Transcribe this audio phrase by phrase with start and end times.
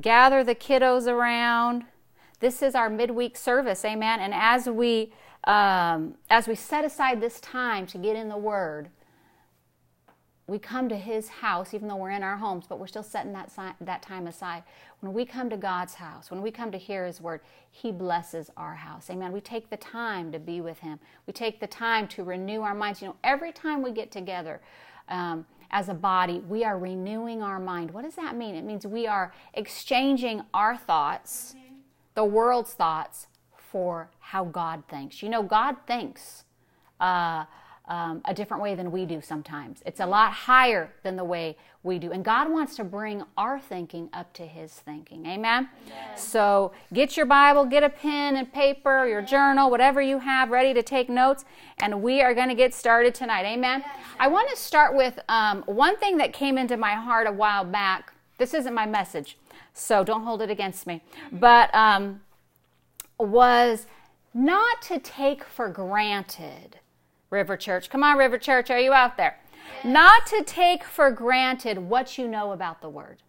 [0.00, 1.84] gather the kiddos around.
[2.40, 4.20] This is our midweek service, amen.
[4.20, 5.12] And as we
[5.44, 8.90] um, as we set aside this time to get in the Word,
[10.46, 13.32] we come to His house, even though we're in our homes, but we're still setting
[13.32, 14.62] that, si- that time aside.
[15.00, 17.40] When we come to God's house, when we come to hear His Word,
[17.70, 19.10] He blesses our house.
[19.10, 19.32] Amen.
[19.32, 22.74] We take the time to be with Him, we take the time to renew our
[22.74, 23.00] minds.
[23.02, 24.60] You know, every time we get together,
[25.08, 27.90] um, as a body, we are renewing our mind.
[27.90, 28.54] What does that mean?
[28.54, 31.74] It means we are exchanging our thoughts, mm-hmm.
[32.14, 33.26] the world's thoughts,
[33.56, 35.22] for how God thinks.
[35.22, 36.44] You know, God thinks.
[37.00, 37.46] Uh,
[37.86, 39.82] um, a different way than we do sometimes.
[39.84, 42.12] It's a lot higher than the way we do.
[42.12, 45.26] And God wants to bring our thinking up to His thinking.
[45.26, 45.68] Amen?
[45.86, 46.16] Amen.
[46.16, 50.72] So get your Bible, get a pen and paper, your journal, whatever you have ready
[50.74, 51.44] to take notes,
[51.78, 53.44] and we are going to get started tonight.
[53.44, 53.82] Amen?
[54.18, 57.64] I want to start with um, one thing that came into my heart a while
[57.64, 58.12] back.
[58.38, 59.36] This isn't my message,
[59.74, 61.02] so don't hold it against me.
[61.32, 62.20] But um,
[63.18, 63.86] was
[64.32, 66.78] not to take for granted
[67.32, 67.88] River Church.
[67.88, 69.38] Come on, River Church, are you out there?
[69.82, 69.92] Yes.
[69.92, 73.22] Not to take for granted what you know about the Word.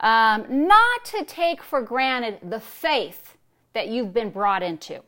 [0.00, 3.36] Um, not to take for granted the faith
[3.72, 5.00] that you've been brought into.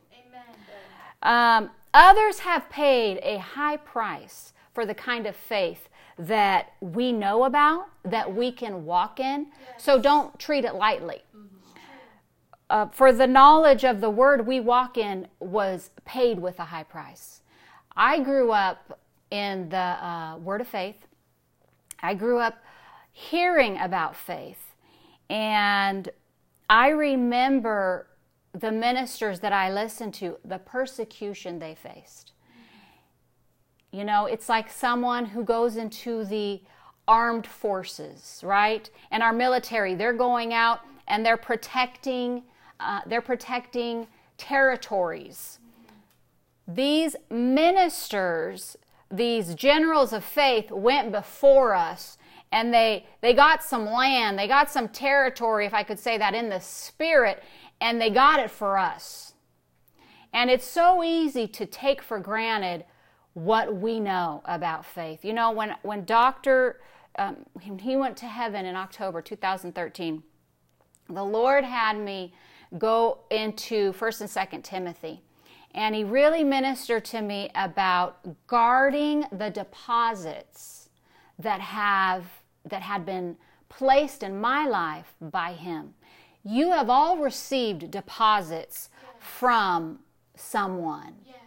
[1.21, 7.43] Um, others have paid a high price for the kind of faith that we know
[7.43, 9.47] about, that we can walk in.
[9.61, 9.83] Yes.
[9.83, 11.23] So don't treat it lightly.
[11.35, 11.79] Mm-hmm.
[12.69, 16.83] Uh, for the knowledge of the word we walk in was paid with a high
[16.83, 17.41] price.
[17.99, 18.97] I grew up
[19.29, 21.05] in the uh, Word of Faith.
[22.01, 22.63] I grew up
[23.11, 24.73] hearing about faith.
[25.29, 26.07] And
[26.69, 28.07] I remember
[28.53, 32.31] the ministers that I listened to, the persecution they faced.
[33.91, 36.61] You know, it's like someone who goes into the
[37.05, 38.89] armed forces, right?
[39.11, 42.43] And our military, they're going out and they're protecting,
[42.79, 45.58] uh, they're protecting territories
[46.75, 48.77] these ministers,
[49.09, 52.17] these generals of faith went before us
[52.51, 56.33] and they they got some land, they got some territory if I could say that
[56.33, 57.43] in the spirit
[57.81, 59.33] and they got it for us.
[60.33, 62.85] And it's so easy to take for granted
[63.33, 65.23] what we know about faith.
[65.23, 66.79] You know, when when Doctor
[67.17, 67.37] um,
[67.79, 70.23] he went to heaven in October 2013,
[71.09, 72.33] the Lord had me
[72.77, 75.21] go into First and Second Timothy,
[75.73, 80.89] and he really ministered to me about guarding the deposits
[81.37, 82.25] that have
[82.65, 83.37] that had been
[83.69, 85.93] placed in my life by him.
[86.43, 89.11] You have all received deposits yes.
[89.19, 89.99] from
[90.35, 91.37] someone yes.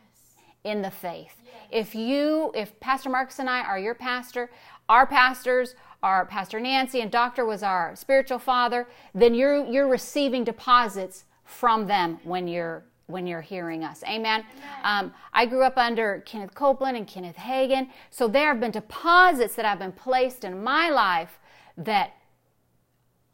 [0.65, 1.43] in the faith.
[1.45, 1.55] Yes.
[1.71, 4.51] If you if Pastor Marcus and I are your pastor,
[4.89, 10.45] our pastors our pastor Nancy and doctor was our spiritual father, then you're you're receiving
[10.45, 14.03] deposits from them when you're when you're hearing us.
[14.05, 14.45] Amen.
[14.57, 15.05] Amen.
[15.05, 19.55] Um, I grew up under Kenneth Copeland and Kenneth Hagin, so there have been deposits
[19.55, 21.39] that have been placed in my life
[21.77, 22.15] that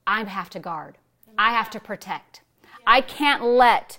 [0.06, 0.98] I have to guard.
[1.26, 1.34] Amen.
[1.38, 2.42] I have to protect.
[2.62, 2.68] Yeah.
[2.86, 3.98] I can't let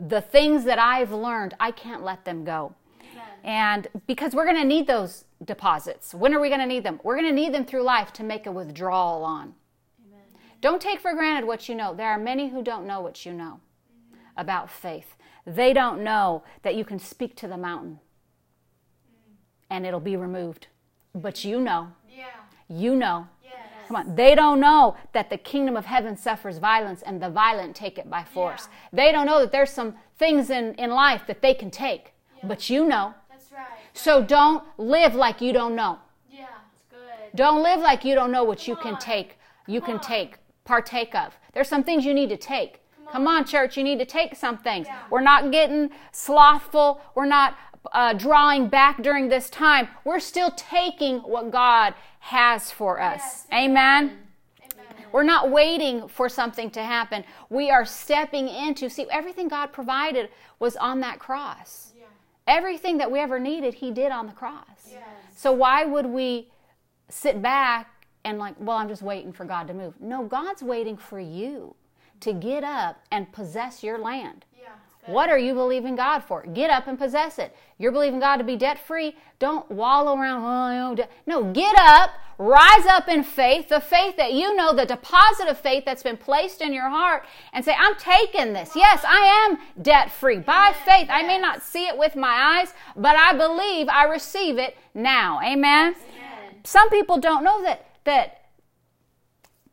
[0.00, 2.74] the things that I've learned, I can't let them go.
[3.00, 3.24] Amen.
[3.44, 6.14] And because we're going to need those deposits.
[6.14, 7.00] When are we going to need them?
[7.02, 9.54] We're going to need them through life to make a withdrawal on.
[10.60, 11.94] Don't take for granted what you know.
[11.94, 13.60] There are many who don't know what you know
[14.38, 15.16] about faith.
[15.44, 18.00] They don't know that you can speak to the mountain
[19.70, 20.68] and it'll be removed.
[21.14, 21.88] But you know.
[22.10, 22.26] Yeah.
[22.68, 23.28] You know.
[23.42, 23.52] Yes.
[23.88, 24.14] Come on.
[24.14, 28.08] They don't know that the kingdom of heaven suffers violence and the violent take it
[28.08, 28.68] by force.
[28.70, 28.96] Yeah.
[29.04, 32.12] They don't know that there's some things in, in life that they can take.
[32.36, 32.48] Yeah.
[32.48, 33.14] But you know.
[33.30, 33.66] That's right.
[33.92, 35.98] So don't live like you don't know.
[36.30, 37.36] Yeah, it's good.
[37.36, 39.00] Don't live like you don't know what Come you can on.
[39.00, 39.38] take.
[39.66, 40.04] You Come can on.
[40.04, 41.36] take, partake of.
[41.52, 42.77] There's some things you need to take.
[43.12, 44.86] Come on, church, you need to take some things.
[44.86, 44.98] Yeah.
[45.10, 47.00] We're not getting slothful.
[47.14, 47.56] We're not
[47.92, 49.88] uh, drawing back during this time.
[50.04, 53.20] We're still taking what God has for us.
[53.20, 53.46] Yes.
[53.52, 54.18] Amen.
[54.60, 55.06] Amen.
[55.12, 57.24] We're not waiting for something to happen.
[57.48, 60.28] We are stepping into, see, everything God provided
[60.58, 61.92] was on that cross.
[61.96, 62.04] Yeah.
[62.46, 64.90] Everything that we ever needed, He did on the cross.
[64.90, 65.02] Yes.
[65.34, 66.50] So why would we
[67.08, 69.94] sit back and, like, well, I'm just waiting for God to move?
[69.98, 71.74] No, God's waiting for you
[72.20, 74.44] to get up and possess your land.
[75.06, 76.42] what are you believing God for?
[76.42, 77.54] Get up and possess it.
[77.78, 79.16] You're believing God to be debt free.
[79.38, 81.00] Don't wallow around.
[81.00, 85.48] Oh, no, get up, rise up in faith, the faith that you know, the deposit
[85.48, 88.76] of faith that's been placed in your heart, and say, I'm taking this.
[88.76, 91.08] Yes, I am debt free by faith.
[91.10, 95.40] I may not see it with my eyes, but I believe I receive it now.
[95.42, 95.94] Amen.
[96.64, 98.38] Some people don't know that that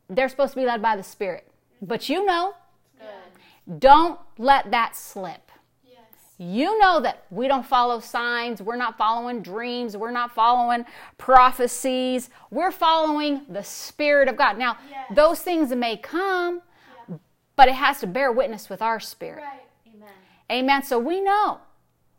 [0.10, 1.50] they're supposed to be led by the Spirit.
[1.82, 2.56] But you know,
[3.80, 5.52] don't let that slip.
[5.84, 6.00] Yes.
[6.38, 10.86] You know that we don't follow signs, we're not following dreams, we're not following
[11.18, 14.58] prophecies, we're following the Spirit of God.
[14.58, 15.06] Now, Yes.
[15.16, 16.62] those things may come,
[17.10, 17.18] Yeah.
[17.56, 19.44] but it has to bear witness with our spirit.
[19.44, 19.66] Right.
[19.96, 20.14] Amen.
[20.52, 20.84] Amen.
[20.84, 21.60] So we know.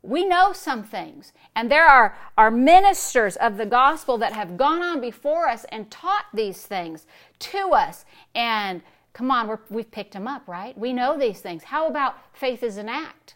[0.03, 1.33] We know some things.
[1.57, 5.91] And there are, are ministers of the gospel that have gone on before us and
[5.91, 7.07] taught these things
[7.41, 8.05] to us.
[8.33, 8.83] And
[9.17, 10.77] come on, we're, we've picked them up, right?
[10.77, 11.65] We know these things.
[11.65, 13.35] How about faith is an act?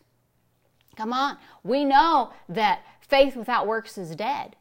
[0.94, 1.38] Come on.
[1.64, 4.56] We know that faith without works is dead.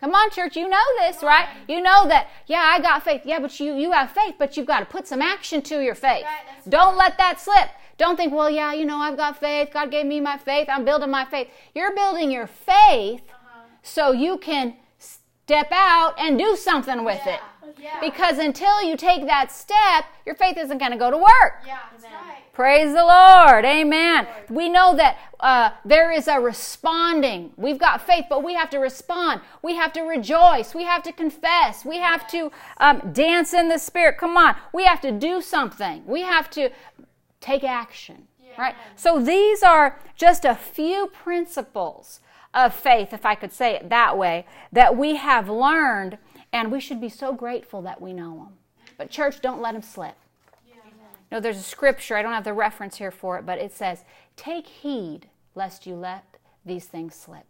[0.00, 1.46] Come on, church, you know this, right?
[1.68, 3.20] You know that, yeah, I got faith.
[3.26, 5.94] Yeah, but you, you have faith, but you've got to put some action to your
[5.94, 6.24] faith.
[6.24, 7.68] Right, Don't let that slip.
[7.98, 9.68] Don't think, well, yeah, you know, I've got faith.
[9.74, 10.66] God gave me my faith.
[10.70, 11.48] I'm building my faith.
[11.74, 13.60] You're building your faith Uh-huh.
[13.82, 17.34] so you can step out and do something with Yeah.
[17.34, 17.40] it.
[17.82, 17.98] Yeah.
[18.00, 21.64] Because until you take that step, your faith isn't going to go to work.
[21.66, 22.38] Yeah, that's right.
[22.52, 23.64] Praise the Lord.
[23.64, 24.28] Amen.
[24.48, 27.52] We know that uh, there is a responding.
[27.56, 29.40] We've got faith, but we have to respond.
[29.62, 30.74] We have to rejoice.
[30.74, 31.84] We have to confess.
[31.84, 34.18] We have to um, dance in the Spirit.
[34.18, 34.54] Come on.
[34.72, 36.04] We have to do something.
[36.06, 36.70] We have to
[37.40, 38.28] take action.
[38.58, 38.74] Right?
[38.96, 42.20] So these are just a few principles
[42.54, 46.18] of faith, if I could say it that way, that we have learned,
[46.52, 48.52] and we should be so grateful that we know them.
[48.98, 50.16] But, church, don't let them slip.
[51.30, 54.04] No, there's a scripture, I don't have the reference here for it, but it says,
[54.36, 56.24] Take heed lest you let
[56.64, 57.46] these things slip.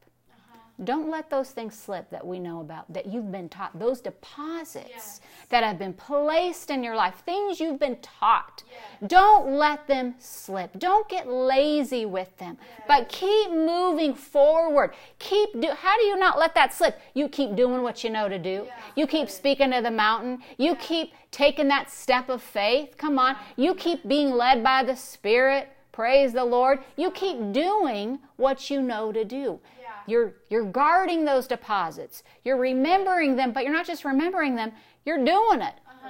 [0.83, 4.89] Don't let those things slip that we know about, that you've been taught, those deposits
[4.91, 5.21] Yes.
[5.51, 8.65] that have been placed in your life, things you've been taught.
[8.71, 9.11] Yes.
[9.11, 10.77] Don't let them slip.
[10.79, 12.59] Don't get lazy with them,
[12.89, 14.95] but keep moving forward.
[15.19, 16.99] Keep do, how do you not let that slip?
[17.15, 18.67] You keep doing what you know to do.
[18.97, 20.43] You keep speaking to the mountain.
[20.57, 22.97] You keep taking that step of faith.
[22.97, 23.37] Come on.
[23.57, 25.69] You keep being led by the Spirit.
[25.93, 26.81] Praise the Lord.
[26.97, 29.61] You keep doing what you know to do.
[30.07, 30.13] Yeah.
[30.13, 32.23] You're you're guarding those deposits.
[32.45, 34.73] You're remembering them, but you're not just remembering them,
[35.05, 35.75] you're doing it.
[35.87, 36.09] Uh-huh.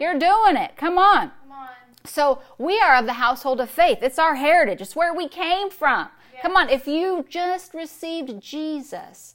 [0.00, 0.76] You're doing it.
[0.76, 1.30] Come on.
[1.42, 1.68] Come on.
[2.04, 3.98] So we are of the household of faith.
[4.02, 4.80] It's our heritage.
[4.80, 6.08] It's where we came from.
[6.42, 9.34] Come on, if you just received Jesus,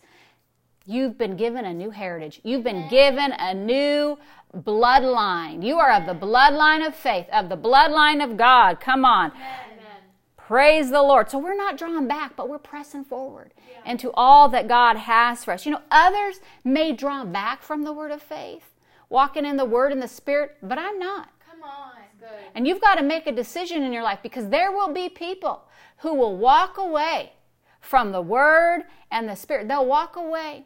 [0.86, 2.40] you've been given a new heritage.
[2.44, 4.20] You've been given a new
[4.56, 5.66] bloodline.
[5.66, 8.80] You are of the bloodline of faith, of the bloodline of God.
[8.80, 9.32] Come on.
[10.52, 11.30] Praise the Lord.
[11.30, 13.54] So we're not drawing back, but we're pressing forward
[13.86, 15.66] into all that God has for us.
[15.66, 18.76] You know, others may draw back from the word of faith,
[19.08, 21.30] walking in the word and the spirit, but I'm not.
[21.50, 21.92] Come on.
[22.20, 22.28] Good.
[22.54, 25.70] And you've got to make a decision in your life because there will be people
[26.00, 27.32] who will walk away
[27.80, 29.70] from the Word and the Spirit.
[29.70, 30.66] They'll walk away.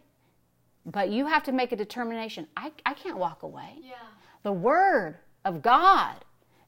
[0.84, 2.48] But you have to make a determination.
[2.58, 3.76] I, I can't walk away.
[3.84, 3.94] Yeah.
[4.42, 6.26] The Word of God,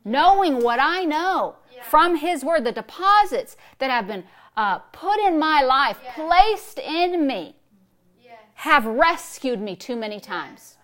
[0.07, 1.83] knowing what I know Yeah.
[1.83, 4.23] from His Word, the deposits that have been
[4.55, 6.13] uh, put in my life, Yeah.
[6.13, 7.55] placed in me,
[8.23, 8.39] Yes.
[8.55, 10.77] have rescued me too many times.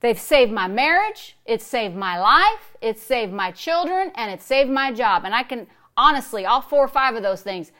[0.00, 4.68] They've saved my marriage, it's saved my life, it's saved my children, and it's saved
[4.70, 5.24] my job.
[5.24, 7.70] And I can honestly, all four or five of those things,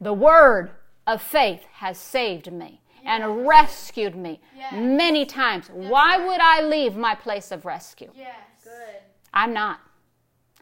[0.00, 0.70] the word
[1.06, 4.40] of faith has saved me and rescued me
[4.72, 5.68] many times.
[5.70, 8.10] Why would I leave my place of rescue?
[8.14, 8.36] Yes.
[8.62, 9.01] Good.
[9.32, 9.80] I'm not.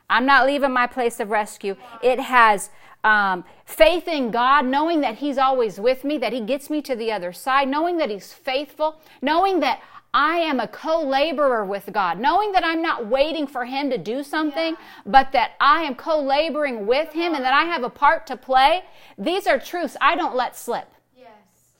[0.08, 1.76] I'm not leaving my place of rescue.
[2.02, 2.70] It has
[3.04, 6.96] um, faith in God, knowing that He's always with me, that He gets me to
[6.96, 9.80] the other side, knowing that He's faithful, knowing that
[10.12, 13.98] I am a co laborer with God, knowing that I'm not waiting for Him to
[13.98, 17.90] do something, but that I am co laboring with Him and that I have a
[17.90, 18.82] part to play.
[19.16, 20.88] These are truths I don't let slip.
[21.16, 21.28] Yes.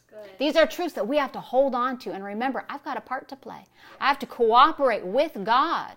[0.09, 0.31] Good.
[0.39, 3.01] These are truths that we have to hold on to and remember I've got a
[3.01, 3.67] part to play.
[4.01, 5.97] I have to cooperate with God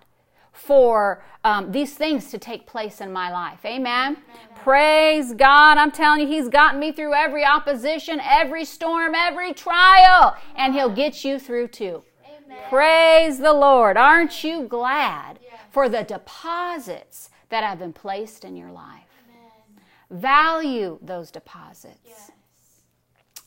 [0.53, 3.65] for um, these things to take place in my life.
[3.65, 4.17] Amen.
[4.55, 5.77] Praise God.
[5.77, 10.93] I'm telling you, He's gotten me through every opposition, every storm, every trial, and He'll
[10.93, 12.03] get you through too.
[12.25, 12.57] Amen.
[12.69, 13.97] Praise the Lord.
[13.97, 19.09] Aren't you glad for the deposits that have been placed in your life?
[19.27, 20.21] Amen.
[20.21, 22.31] Value those deposits Yes.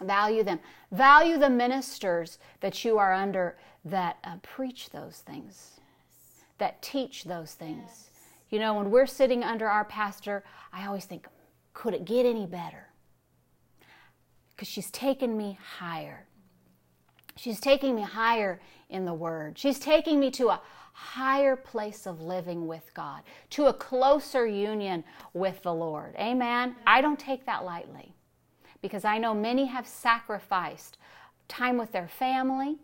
[0.03, 0.61] value them
[0.93, 5.76] value the ministers that you are under that uh, preach those things
[6.59, 8.11] that teach those things.
[8.51, 11.27] You know when we're sitting under our pastor i always think
[11.77, 12.87] could it get any better?
[14.55, 16.27] Because she's taken me higher.
[17.37, 19.59] She's taking me higher in the word.
[19.59, 20.61] She's taking me to a
[20.95, 23.21] higher place of living with god
[23.51, 26.15] to a closer union with the lord.
[26.19, 26.75] Amen?
[26.87, 28.15] I don't take that lightly
[28.81, 30.97] because I know many have sacrificed
[31.49, 32.79] time with their family,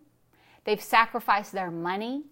[0.64, 2.24] they've sacrificed their money,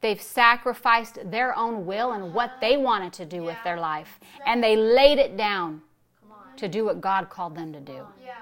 [0.00, 4.18] They've sacrificed their own will and what they wanted to do with their life.
[4.46, 5.82] And they laid it down
[6.56, 8.06] to do what God called them to do.
[8.24, 8.34] Yeah.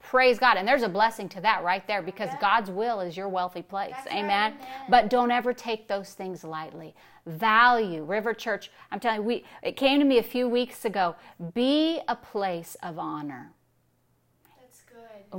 [0.00, 0.56] Praise God.
[0.56, 3.94] And there's a blessing to that right there because God's will is your wealthy place.
[4.08, 4.52] Amen.
[4.52, 4.54] right.
[4.54, 4.86] Amen.
[4.88, 6.94] But don't ever take those things lightly.
[7.26, 8.04] Value.
[8.04, 11.16] River Church, I'm telling you, we, it came to me a few weeks ago.
[11.54, 13.50] Be a place of honor.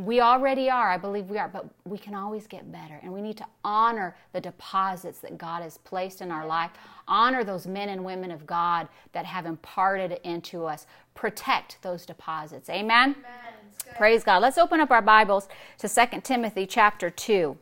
[0.06, 3.00] We already are, I believe we are, but we can always get better.
[3.02, 6.72] And we need to honor the deposits that God has placed in our life.
[7.08, 10.86] Honor those men and women of God that have imparted into us.
[11.16, 12.70] Protect those deposits.
[12.70, 13.16] Amen.
[13.18, 13.96] Amen.
[13.96, 14.42] Praise God.
[14.42, 15.48] Let's open up our Bibles
[15.80, 17.58] to 2 Timothy chapter 2.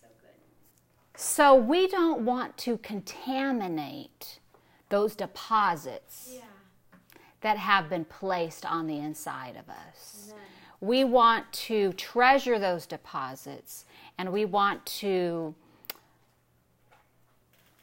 [0.00, 0.06] So.
[1.14, 4.40] So we don't want to contaminate
[4.88, 6.40] those deposits Yeah.
[7.42, 10.30] that have been placed on the inside of us.
[10.32, 10.42] Amen.
[10.80, 13.84] We want to treasure those deposits
[14.18, 15.54] and we want to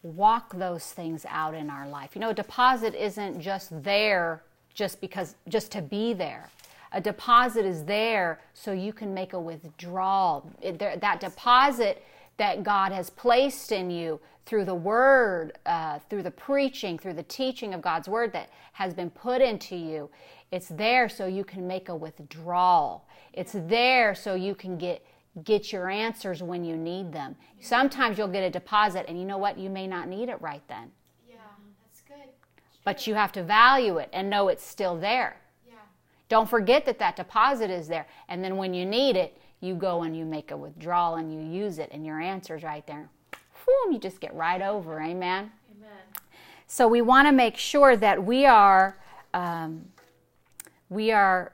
[0.04, 2.12] walk those things out in our life.
[2.14, 6.50] You know, a deposit isn't just there just because just to be there.
[6.92, 10.50] A deposit is there so you can make a withdrawal.
[10.62, 12.04] It, there, that deposit
[12.38, 17.24] that God has placed in you through the word, uh, through the preaching, through the
[17.24, 20.10] teaching of God's word that has been put into you,
[20.54, 23.08] it's there so you can make a withdrawal.
[23.34, 25.04] It's there so you can get
[25.44, 27.36] get your answers when you need them.
[27.60, 29.58] Sometimes you'll get a deposit and you know what?
[29.58, 30.92] You may not need it right then.
[31.28, 31.38] Yeah.
[31.84, 32.30] That's good.
[32.84, 35.38] But you have to value it and know it's still there.
[35.68, 35.74] Yeah.
[36.30, 38.06] Don't forget that that deposit is there.
[38.30, 41.40] And then when you need it, you go and you make a withdrawal and you
[41.40, 43.10] use it and your answer's right there.
[43.66, 45.02] Boom, you just get right over.
[45.02, 45.52] Amen.
[45.76, 46.04] Amen.
[46.68, 49.00] So we want to make sure that we are
[49.34, 49.86] um,
[50.94, 51.54] we are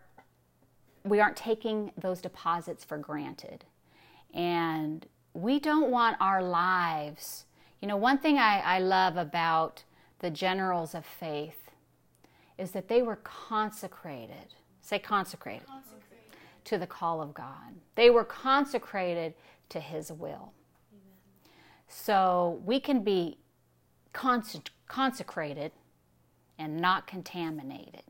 [1.05, 3.63] we aren't taking those deposits for granted,
[4.33, 7.45] and we don't want our lives.
[7.81, 9.83] You know, one thing I, I love about
[10.19, 11.71] the generals of faith
[12.57, 14.53] is that they were consecrated.
[14.81, 16.19] Say consecrated Consecrate.
[16.65, 17.75] to the call of God.
[17.95, 19.33] They were consecrated
[19.69, 20.51] to His will.
[21.87, 23.37] So we can be
[24.13, 25.71] conse- consecrated
[26.57, 28.03] and not contaminated.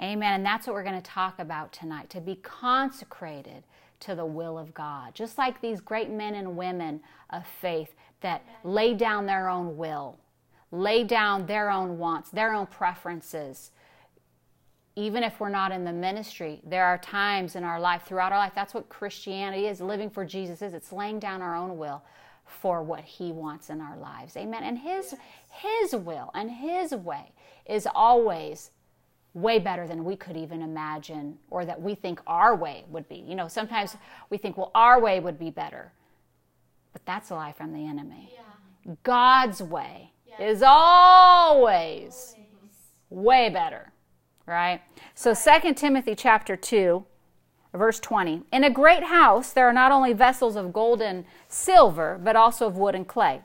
[0.00, 0.34] Amen.
[0.34, 3.64] And that's what we're going to talk about tonight to be consecrated
[4.00, 5.14] to the will of God.
[5.14, 10.18] Just like these great men and women of faith that lay down their own will,
[10.70, 13.70] lay down their own wants, their own preferences.
[14.96, 18.38] Even if we're not in the ministry, there are times in our life, throughout our
[18.38, 19.80] life, that's what Christianity is.
[19.80, 20.74] Living for Jesus is.
[20.74, 22.02] It's laying down our own will
[22.44, 24.36] for what He wants in our lives.
[24.36, 24.62] Amen.
[24.62, 25.14] And His
[25.50, 27.32] His will and His way
[27.66, 28.70] is always
[29.34, 33.16] way better than we could even imagine or that we think our way would be.
[33.26, 33.96] You know, sometimes
[34.28, 35.92] we think, well, our way would be better.
[36.92, 38.32] But that's a lie from the enemy.
[38.34, 38.94] Yeah.
[39.04, 40.46] God's way Yeah.
[40.46, 42.36] is always Always.
[43.08, 43.92] way better,
[44.46, 44.80] right?
[45.14, 47.04] So 2 Timothy chapter 2
[47.72, 48.42] verse 20.
[48.52, 52.66] In a great house there are not only vessels of gold and silver, but also
[52.66, 53.42] of wood and clay,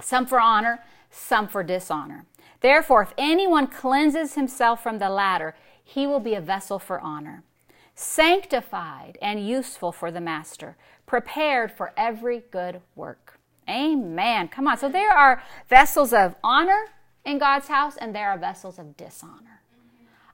[0.00, 2.26] some for honor, some for dishonor.
[2.64, 5.54] Therefore, if anyone cleanses himself from the latter,
[5.84, 7.44] he will be a vessel for honor,
[7.94, 13.38] sanctified and useful for the master, prepared for every good work.
[13.68, 14.48] Amen.
[14.48, 14.78] Come on.
[14.78, 16.86] So there are vessels of honor
[17.22, 19.60] in God's house, and there are vessels of dishonor.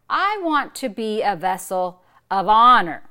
[0.09, 3.10] I want to be a vessel of honor.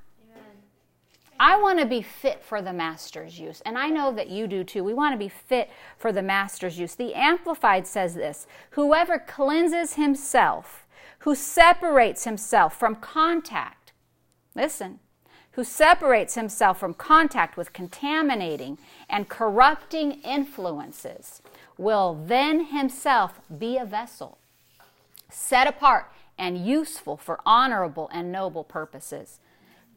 [1.39, 3.61] I want to be fit for the master's use.
[3.65, 4.83] And I know that you do too.
[4.83, 6.95] We want to be fit for the master's use.
[6.95, 10.85] The Amplified says this Whoever cleanses himself,
[11.19, 13.93] who separates himself from contact,
[14.55, 14.99] listen,
[15.53, 18.77] who separates himself from contact with contaminating
[19.09, 21.41] and corrupting influences,
[21.77, 24.37] will then himself be a vessel
[25.29, 29.39] set apart and useful for honorable and noble purposes,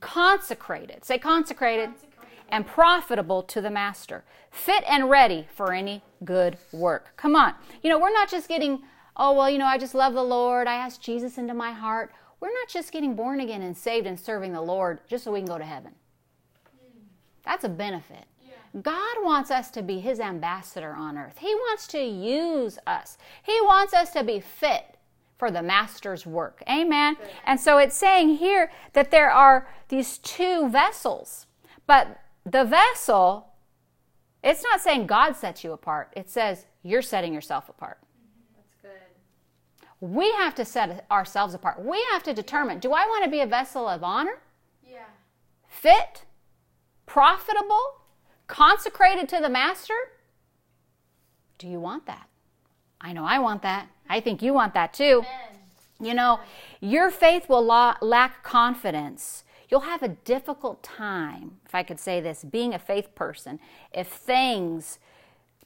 [0.02, 1.90] consecrated, say consecrated,
[2.50, 7.14] and profitable to the master, fit and ready for any good work.
[7.16, 7.54] Come on.
[7.82, 8.82] You know, we're not just getting,
[9.16, 10.66] oh, well, you know, I just love the Lord.
[10.66, 12.12] I asked Jesus into my heart.
[12.40, 15.38] We're not just getting born again and saved and serving the Lord just so we
[15.38, 15.92] can go to heaven.
[17.44, 18.25] That's a benefit.
[18.80, 21.38] God wants us to be His ambassador on earth.
[21.38, 23.18] He wants to use us.
[23.42, 24.91] He wants us to be fit
[25.42, 26.62] for the Master's work.
[26.70, 27.16] Amen.
[27.44, 31.49] And so it's saying here that there are these two vessels,
[31.84, 33.49] but the vessel,
[34.44, 37.99] it's not saying God sets you apart, it says you're setting yourself apart.
[38.54, 39.88] That's good.
[39.99, 41.84] We have to set ourselves apart.
[41.84, 44.38] We have to determine do I want to be a vessel of honor,
[44.88, 45.06] Yeah.
[45.66, 46.22] fit,
[47.04, 48.02] profitable,
[48.46, 49.96] consecrated to the Master?
[51.58, 52.28] Do you want that?
[53.00, 53.88] I know I want that.
[54.09, 55.25] I think you want that too.
[55.25, 55.61] Amen.
[56.00, 56.40] You know,
[56.80, 59.44] your faith will la- lack confidence.
[59.68, 63.59] You'll have a difficult time, if I could say this, being a faith person,
[63.92, 64.99] if things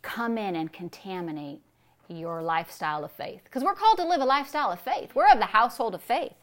[0.03, 1.61] come in and contaminate
[2.09, 3.41] your lifestyle of faith.
[3.45, 5.15] Because we're called to live a lifestyle of faith.
[5.15, 6.35] We're of the household of faith.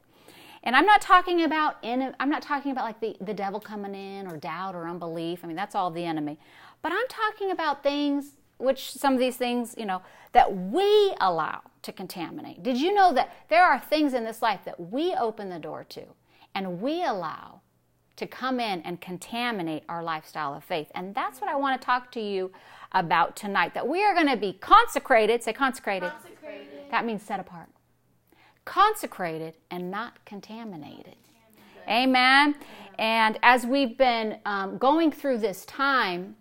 [0.64, 3.94] And I'm not talking about in I'm not talking about like the, the devil coming
[3.96, 5.44] in or doubt or unbelief.
[5.44, 6.40] I mean, that's all the enemy.
[6.82, 11.62] But I'm talking about things which some of these things, you know, that we allow
[11.82, 12.64] to contaminate.
[12.64, 15.84] Did you know that there are things in this life that we open the door
[15.90, 16.04] to
[16.56, 17.62] and we allow
[18.16, 20.92] to come in and contaminate our lifestyle of faith?
[20.96, 22.52] And that's what I want to talk to you
[22.94, 26.12] about tonight that we are going to be consecrated, say consecrated.
[26.12, 26.68] Consecrated.
[26.92, 27.70] That means set apart.
[28.66, 31.16] Consecrated and not contaminated.
[31.90, 32.56] Amen.
[32.98, 36.36] And as we've been um, going through this time,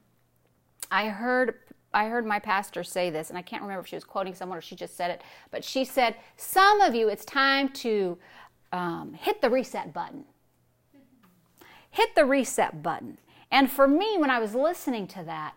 [0.91, 1.62] I heard
[1.95, 4.59] I heard my pastor say this, and I can't remember if she was quoting someone
[4.59, 8.19] or she just said it, but she said, "Some of you, it's time to
[8.73, 10.25] um, hit the reset button.
[11.91, 13.19] Hit the reset button."
[13.51, 15.57] And for me, when I was listening to that,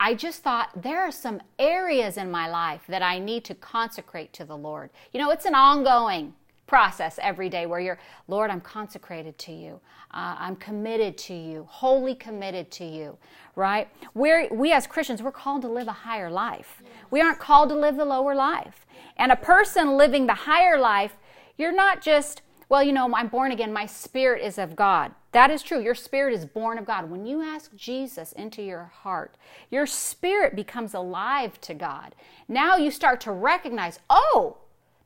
[0.00, 4.32] I just thought there are some areas in my life that I need to consecrate
[4.34, 4.90] to the Lord.
[5.12, 6.34] You know, it's an ongoing
[6.68, 7.98] process every day where you're,
[8.28, 9.80] Lord, I'm consecrated to you.
[10.12, 13.18] Uh, I'm committed to you, wholly committed to you,
[13.56, 13.88] right?
[14.14, 16.82] We're, we as Christians, we're called to live a higher life.
[17.10, 18.86] We aren't called to live the lower life.
[19.16, 21.16] And a person living the higher life,
[21.56, 25.12] you're not just, well, you know, I'm born again, my spirit is of God.
[25.32, 25.80] That is true.
[25.80, 27.10] Your spirit is born of God.
[27.10, 29.36] When you ask Jesus into your heart,
[29.70, 32.14] your spirit becomes alive to God.
[32.46, 34.58] Now you start to recognize, oh,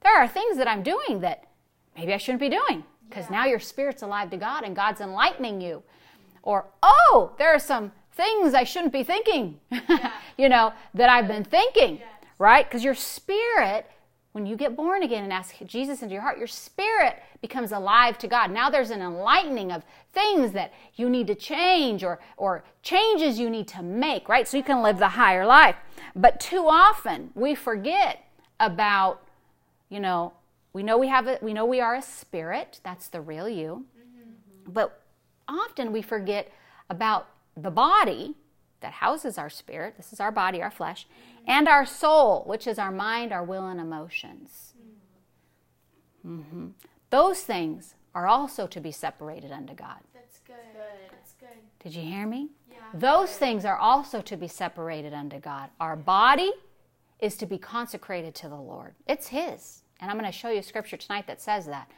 [0.03, 1.45] there are things that I'm doing that
[1.97, 5.61] maybe I shouldn't be doing because now your spirit's alive to God and God's enlightening
[5.61, 5.83] you.
[6.43, 9.61] Or, oh, there are some things I shouldn't be thinking,
[10.39, 12.01] you know, that I've been thinking,
[12.39, 12.67] right?
[12.67, 13.91] Because your spirit,
[14.33, 18.19] when you get born again and ask Jesus into your heart, your spirit becomes alive
[18.19, 18.51] to God.
[18.51, 23.51] Now there's an enlightening of things that you need to change or, or changes you
[23.51, 24.47] need to make, right?
[24.47, 25.77] So you can live the higher life.
[26.15, 28.25] But too often we forget
[28.59, 29.23] about,
[29.89, 30.33] you know,
[30.73, 32.81] we know we have a, we know we are a spirit.
[32.83, 33.87] That's the real you.
[33.97, 34.73] Mm-hmm.
[34.73, 35.01] But
[35.49, 36.51] often we forget
[36.89, 38.37] about the body
[38.81, 39.95] that houses our spirit.
[39.97, 41.51] This is our body, our flesh, mm-hmm.
[41.51, 44.75] and our soul, which is our mind, our will, and emotions.
[46.23, 46.69] hmm
[47.11, 49.99] Those things are also to be separated unto God.
[50.15, 50.57] That's good.
[51.11, 51.49] That's good.
[51.83, 52.51] Did you hear me?
[52.71, 52.79] Yeah.
[52.95, 55.71] Those things are also to be separated unto God.
[55.81, 56.53] Our body
[57.21, 58.95] is to be consecrated to the Lord.
[59.07, 59.82] It's His.
[60.03, 61.89] And I'm going to show you a scripture tonight that says that.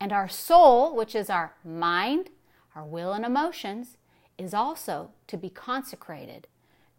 [0.00, 2.30] And our soul, which is our mind,
[2.74, 3.98] our will, and emotions,
[4.38, 6.48] is also to be consecrated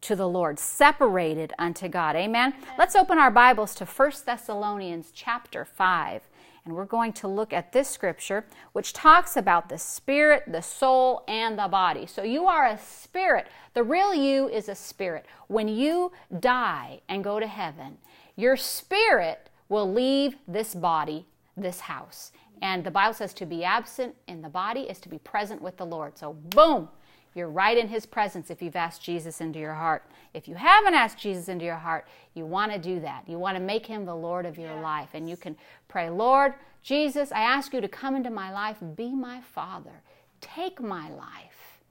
[0.02, 2.16] to the Lord, separated unto God.
[2.16, 2.54] Amen.
[2.78, 6.22] Let's open our Bibles to 1 Thessalonians chapter 5.
[6.64, 11.24] And we're going to look at this scripture, which talks about the spirit, the soul,
[11.28, 12.06] and the body.
[12.06, 13.48] So you are a spirit.
[13.74, 15.26] The real you is a spirit.
[15.48, 17.98] When you die and go to heaven,
[18.36, 21.26] your spirit will leave this body,
[21.58, 22.32] this house.
[22.62, 25.78] And the Bible says to be absent in the body is to be present with
[25.78, 26.18] the Lord.
[26.18, 26.90] So, boom,
[27.34, 30.10] you're right in His presence if you've asked Jesus into your heart.
[30.34, 33.24] If you haven't asked Jesus into your heart, you want to do that.
[33.28, 34.84] You want to make Him the Lord of your Yes.
[34.84, 35.10] life.
[35.14, 35.58] And you can
[35.90, 40.02] pray, Lord, Jesus, I ask you to come into my life, be my Father,
[40.40, 41.82] take my life,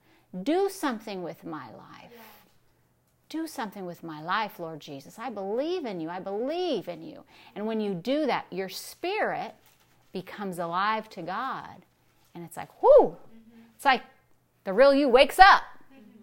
[0.42, 2.33] do something with my life.
[3.34, 5.18] Do something with my life, Lord Jesus.
[5.18, 6.08] I believe in you.
[6.08, 7.24] I believe in you.
[7.56, 9.56] And when you do that, your spirit
[10.12, 11.82] becomes alive to God.
[12.32, 13.16] And it's like, whoo!
[13.74, 14.02] It's like
[14.62, 15.64] the real you wakes up.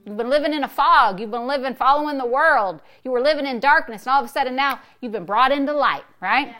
[0.06, 1.19] You've been living in a fog.
[1.19, 2.82] You've been living following the world.
[3.04, 5.74] You were living in darkness, and all of a sudden now you've been brought into
[5.74, 6.47] light, right?
[6.47, 6.56] Yes.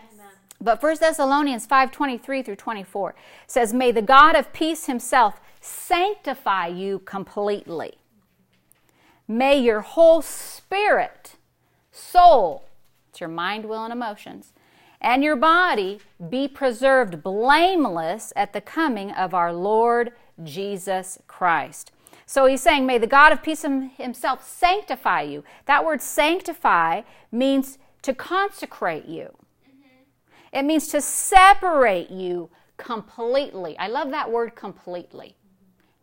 [0.60, 3.16] But 1 Thessalonians 5:23 through 24
[3.48, 8.01] says, "May the God of peace himself sanctify you completely.
[9.32, 11.38] May your whole spirit,
[11.90, 12.66] soul,
[13.10, 14.52] it's your mind, will, and emotions,
[15.00, 20.12] and your body be preserved blameless at the coming of our Lord
[20.44, 21.94] Jesus Christ.
[22.26, 25.46] So he's saying, May the God of peace himself sanctify you.
[25.66, 29.30] That word sanctify means to consecrate you,
[29.66, 30.58] mm-hmm.
[30.58, 33.78] it means to separate you completely.
[33.78, 35.38] I love that word completely,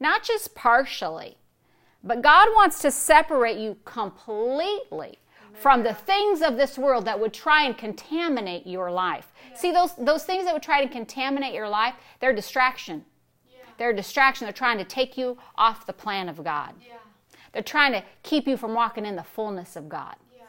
[0.01, 1.38] not just partially.
[2.03, 5.19] But God wants to separate you completely
[5.53, 9.33] from the things of this world that would try and contaminate your life.
[9.55, 13.05] See, those, those things that would try to contaminate your life, they're distraction.
[13.51, 13.65] Yeah.
[13.77, 14.47] They're a distraction.
[14.47, 16.75] They're trying to take you off the plan of God.
[16.81, 16.95] Yeah.
[17.53, 20.15] They're trying to keep you from walking in the fullness of God.
[20.37, 20.45] Yeah.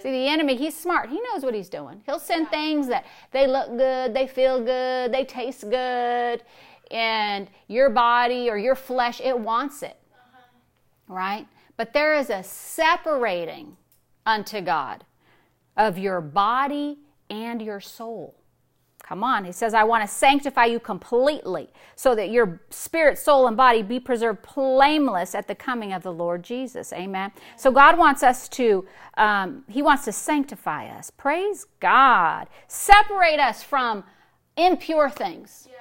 [0.00, 1.10] See, the enemy, he's smart.
[1.10, 2.02] He knows what he's doing.
[2.06, 6.42] He'll send things that they look good, they feel good, they taste good,
[6.90, 9.98] and your body or your flesh, it wants it.
[11.08, 11.46] Right?
[11.76, 13.76] But there is a separating
[14.24, 15.04] unto God
[15.76, 18.36] of your body and your soul.
[19.04, 19.44] Come on.
[19.44, 23.82] He says, I want to sanctify you completely so that your spirit, soul, and body
[23.82, 26.90] be preserved blameless at the coming of the Lord Jesus.
[26.90, 27.30] Amen.
[27.58, 28.86] So God wants us to,
[29.18, 31.10] um, He wants to sanctify us.
[31.10, 32.48] Praise God.
[32.66, 34.04] Separate us from
[34.56, 35.68] impure things.
[35.70, 35.80] Yeah,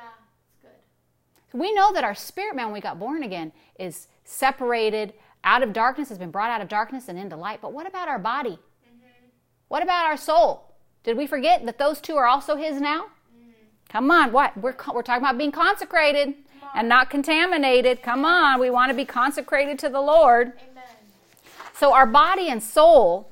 [0.61, 1.57] good.
[1.57, 5.73] We know that our spirit man, when we got born again, is separated out of
[5.73, 7.59] darkness, has been brought out of darkness and into light.
[7.61, 8.59] But what about our body?
[9.67, 10.73] What about our soul?
[11.03, 13.07] Did we forget that those two are also His now?
[13.89, 14.57] Come on, what?
[14.57, 16.33] We're, we're talking about being consecrated
[16.73, 18.01] and not contaminated.
[18.01, 20.47] Come on, we want to be consecrated to the Lord.
[20.47, 20.83] Amen.
[21.73, 23.29] So our body and soul,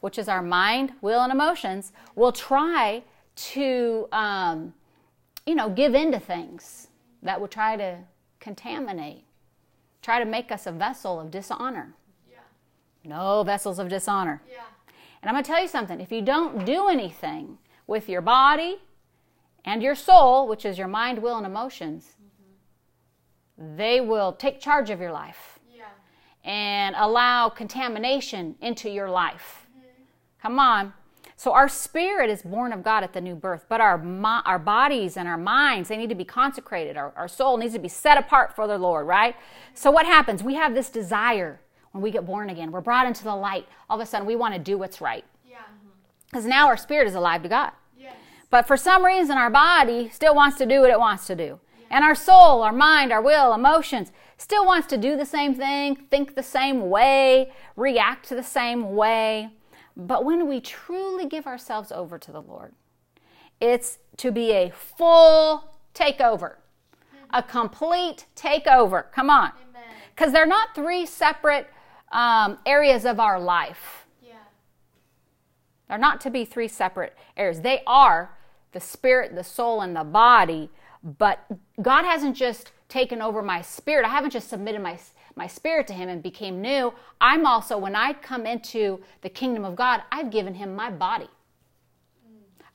[0.00, 3.02] which is our mind, will, and emotions, will try
[3.36, 4.74] to, um,
[5.46, 6.88] you know, give in to things
[7.22, 7.98] that will try to
[8.38, 9.23] contaminate,
[10.04, 11.94] try to make us a vessel of dishonor.
[12.30, 12.38] Yeah.
[13.04, 14.42] No vessels of dishonor.
[14.48, 14.64] Yeah.
[15.22, 16.00] And I'm going to tell you something.
[16.00, 18.82] If you don't do anything with your body
[19.64, 22.16] and your soul, which is your mind, will, and emotions,
[23.58, 23.76] mm-hmm.
[23.76, 25.84] they will take charge of your life Yeah.
[26.44, 29.66] and allow contamination into your life.
[29.70, 30.02] Mm-hmm.
[30.42, 30.92] Come on.
[31.36, 34.00] So our spirit is born of God at the new birth, but our
[34.46, 36.96] our bodies and our minds they need to be consecrated.
[36.96, 39.34] Our, our soul needs to be set apart for the Lord, right?
[39.74, 40.42] So what happens?
[40.42, 41.60] We have this desire
[41.92, 42.70] when we get born again.
[42.72, 43.66] We're brought into the light.
[43.90, 45.58] All of a sudden, we want to do what's right Yeah.
[46.26, 47.72] because now our spirit is alive to God.
[47.98, 48.14] Yes.
[48.50, 51.58] But for some reason, our body still wants to do what it wants to do.
[51.90, 55.96] And our soul, our mind, our will, emotions still wants to do the same thing,
[56.10, 59.50] think the same way, react to the same way.
[59.96, 62.72] But when we truly give ourselves over to the Lord,
[63.60, 66.56] it's to be a full takeover,
[67.30, 69.10] a complete takeover.
[69.12, 69.52] Come on.
[70.14, 71.68] Because they're not three separate
[72.12, 74.06] um, areas of our life.
[74.22, 74.34] Yeah.
[75.88, 77.60] They're not to be three separate areas.
[77.60, 78.36] They are
[78.72, 80.70] the spirit, the soul, and the body.
[81.02, 81.44] But
[81.82, 84.06] God hasn't just taken over my spirit.
[84.06, 84.98] I haven't just submitted my,
[85.36, 86.92] my spirit to Him and became new.
[87.20, 91.28] I'm also, when I come into the kingdom of God, I've given Him my body.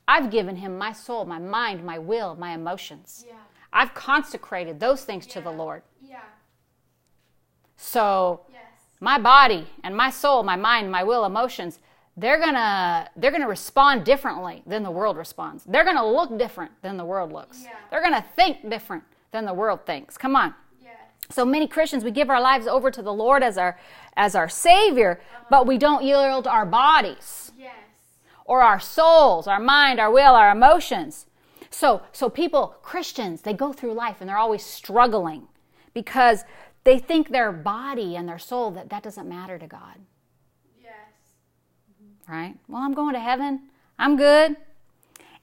[0.06, 3.24] I've given Him my soul, my mind, my will, my emotions.
[3.26, 3.34] Yeah.
[3.72, 5.82] I've consecrated those things to the Lord.
[6.02, 6.18] Yeah.
[7.76, 8.62] So Yes.
[9.00, 11.78] my body and my soul, my mind, my will, emotions,
[12.16, 15.64] they're gonna they're gonna respond differently than the world responds.
[15.64, 17.62] They're gonna look different than the world looks.
[17.62, 17.70] Yeah.
[17.90, 20.18] They're gonna think different than the world thinks.
[20.18, 20.54] Come on.
[21.30, 23.78] So many Christians we give our lives over to the Lord as our
[24.16, 27.72] as our savior, but we don't yield our bodies Yes.
[28.44, 31.26] or our souls, our mind, our will, our emotions.
[31.70, 35.46] So, so people, Christians, they go through life and they're always struggling
[35.94, 36.44] because
[36.82, 40.00] they think their body and their soul that that doesn't matter to God,
[40.82, 40.92] Yes.
[42.28, 42.56] right?
[42.68, 43.68] Well, I'm going to heaven.
[43.98, 44.56] I'm good.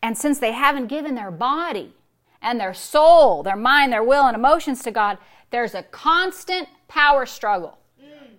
[0.02, 1.94] And since they haven't given their body
[2.42, 5.18] and their soul, their mind, their will and emotions to God,
[5.50, 7.78] there's a constant power struggle.
[8.02, 8.34] Mm-hmm.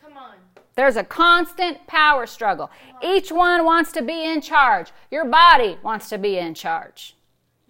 [0.00, 0.34] Come on.
[0.74, 2.70] There's a constant power struggle.
[3.02, 4.90] Each one wants to be in charge.
[5.10, 7.16] Your body wants to be in charge.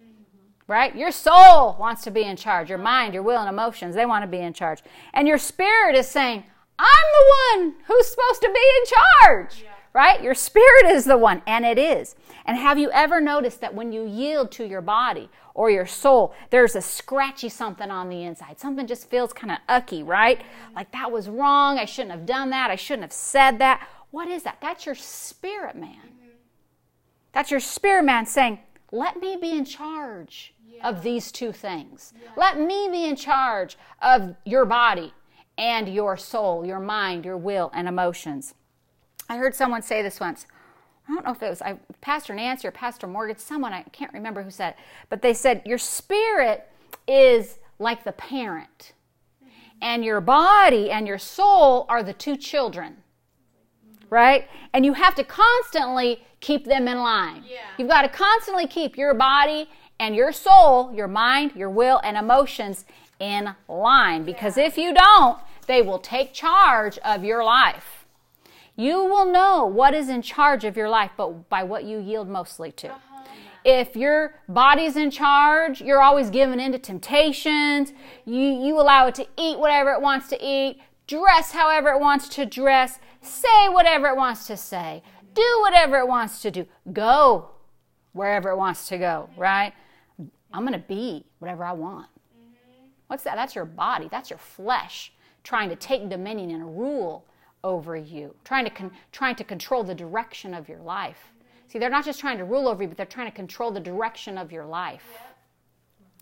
[0.01, 0.71] Mm-hmm.
[0.71, 0.95] Right?
[0.95, 2.69] Your soul wants to be in charge.
[2.69, 4.81] Your mind, your will, and emotions, they want to be in charge.
[5.13, 6.43] And your spirit is saying,
[6.77, 9.65] I'm the one who's supposed to be in charge.
[9.91, 10.21] Right?
[10.21, 12.15] Your spirit is the one, and it is.
[12.45, 16.33] And have you ever noticed that when you yield to your body or your soul,
[16.51, 18.57] there's a scratchy something on the inside?
[18.57, 20.39] Something just feels kind of ucky, right?
[20.73, 21.77] Like that was wrong.
[21.77, 22.71] I shouldn't have done that.
[22.71, 23.85] I shouldn't have said that.
[24.09, 24.59] What is that?
[24.61, 25.97] That's your spirit man.
[25.97, 26.29] Mm-hmm.
[27.33, 28.59] That's your spirit man saying,
[28.93, 32.13] Let me be in charge of these two things.
[32.37, 35.13] Let me be in charge of your body
[35.57, 38.53] and your soul, your mind, your will, and emotions.
[39.27, 40.47] I heard someone say this once.
[41.09, 44.13] I don't know if it was I, Pastor Nancy or Pastor Morgan, someone, I can't
[44.13, 44.75] remember who said it,
[45.09, 46.67] but they said, Your spirit
[47.07, 48.93] is like the parent,
[49.81, 52.97] and your body and your soul are the two children
[54.09, 54.47] right?
[54.73, 57.43] And you have to constantly keep them in line.
[57.47, 57.59] Yeah.
[57.77, 59.69] You've got to constantly keep your body
[59.99, 62.85] and your soul, your mind, your will, and emotions
[63.19, 67.98] in line because if you don't, they will take charge of your life.
[68.79, 72.29] You will know what is in charge of your life, but by what you yield
[72.29, 72.87] mostly to.
[72.87, 73.25] Uh-huh.
[73.65, 77.91] If your body's in charge, you're always giving in to temptations.
[78.23, 82.29] You, you allow it to eat whatever it wants to eat, dress however it wants
[82.29, 86.65] to dress, say whatever it wants to say, do do whatever it wants to do,
[86.93, 87.49] go
[88.13, 89.73] wherever it wants to go, right?
[90.53, 92.07] I'm going to be whatever I want.
[92.07, 92.85] Mm-hmm.
[93.07, 93.35] What's that?
[93.35, 95.11] That's your body, that's your flesh
[95.43, 97.25] trying to take dominion and rule
[97.63, 101.31] over you, trying to, con- trying to control the direction of your life.
[101.67, 103.79] See, they're not just trying to rule over you, but they're trying to control the
[103.79, 105.05] direction of your life.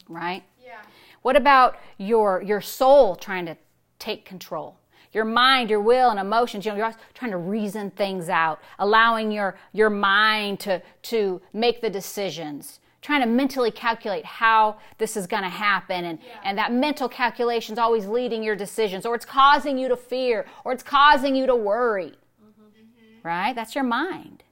[0.10, 0.44] Right?
[0.64, 0.80] Yeah.
[1.22, 3.58] What about your your soul trying to
[4.00, 4.78] take control?
[5.14, 6.66] Your mind, your will, and emotions.
[6.66, 11.82] You know, you're trying to reason things out, allowing your your mind to to make
[11.82, 16.40] the decisions, trying to mentally calculate how this is going to happen, and Yeah.
[16.44, 20.46] and that mental calculation is always leading your decisions, or it's causing you to fear,
[20.64, 22.14] or it's causing you to worry.
[23.24, 23.54] Right?
[23.56, 24.44] That's your mind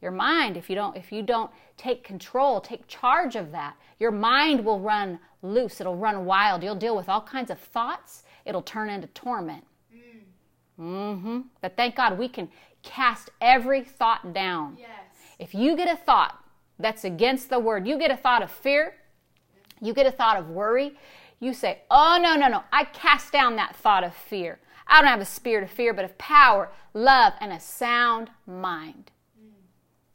[0.00, 4.10] your mind if you don't if you don't take control take charge of that your
[4.10, 8.62] mind will run loose it'll run wild you'll deal with all kinds of thoughts it'll
[8.62, 9.64] turn into torment
[10.76, 12.48] hmm but thank god we can
[12.82, 14.88] cast every thought down Yes.
[15.38, 16.41] if you get a thought
[16.82, 17.86] that's against the word.
[17.86, 18.94] You get a thought of fear.
[19.80, 20.96] You get a thought of worry.
[21.40, 22.62] You say oh no no no.
[22.72, 24.58] I cast down that thought of fear.
[24.86, 29.10] I don't have a spirit of fear but of power love and a sound mind.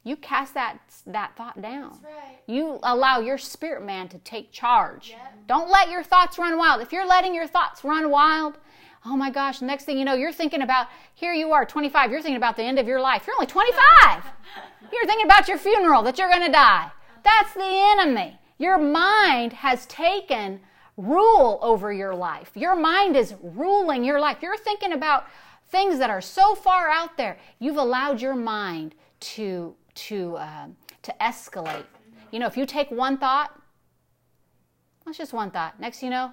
[0.03, 1.89] You cast that that thought down.
[1.89, 2.39] That's right.
[2.47, 5.09] you allow your spirit man to take charge.
[5.09, 5.47] Yep.
[5.47, 6.81] don't let your thoughts run wild.
[6.81, 8.57] If you're letting your thoughts run wild
[9.07, 12.21] oh my gosh next thing you know you're thinking about here you are 25 you're
[12.21, 13.23] thinking about the end of your life.
[13.25, 14.23] You're only 25
[14.93, 16.91] you're thinking about your funeral that you're going to die.
[17.23, 18.39] That's the enemy.
[18.57, 20.59] Your mind has taken
[20.95, 22.51] rule over your life.
[22.55, 24.37] Your mind is ruling your life.
[24.41, 25.27] You're thinking about
[25.69, 27.37] things that are so far out there.
[27.59, 31.85] You've allowed your mind to to um, to escalate.
[32.31, 33.53] You know if you take one thought
[35.05, 35.79] that's just one thought.
[35.79, 36.31] Next you know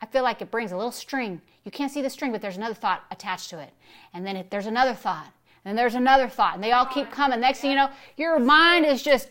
[0.00, 1.40] I feel like it brings a little string.
[1.64, 3.72] You can't see the string, but there's another thought attached to it.
[4.14, 5.32] And then it, there's another thought.
[5.64, 6.54] And there's another thought.
[6.54, 7.40] And they all keep coming.
[7.40, 9.28] Next thing you know, your mind is just,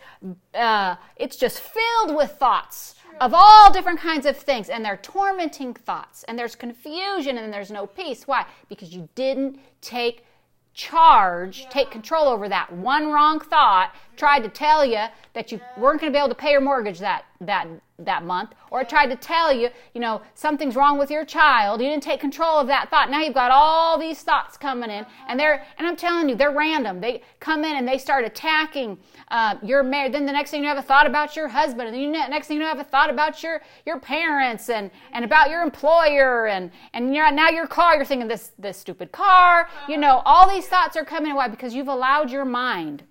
[0.53, 4.69] uh, it's just filled with thoughts of all different kinds of things.
[4.69, 6.23] And they're tormenting thoughts.
[6.25, 8.27] And there's confusion and there's no peace.
[8.27, 8.45] Why?
[8.69, 10.25] Because you didn't take
[10.73, 12.71] charge, take control over that.
[12.71, 16.35] One wrong thought tried to tell you that you weren't going to be able to
[16.35, 17.67] pay your mortgage that that
[17.99, 21.81] that month, or it tried to tell you, you know, something's wrong with your child.
[21.81, 23.09] You didn't take control of that thought.
[23.09, 26.51] Now you've got all these thoughts coming in, and they're and I'm telling you, they're
[26.51, 27.01] random.
[27.01, 28.97] They come in and they start attacking
[29.29, 30.13] uh, your marriage.
[30.13, 32.57] Then the next thing you have a thought about your husband, and ne- next thing
[32.57, 37.15] you have a thought about your your parents and and about your employer, and and
[37.15, 37.95] you're, now your car.
[37.95, 39.69] You're thinking this this stupid car.
[39.87, 41.33] You know, all these thoughts are coming.
[41.35, 41.47] Why?
[41.47, 43.03] Because you've allowed your mind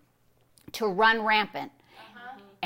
[0.73, 1.73] to run rampant.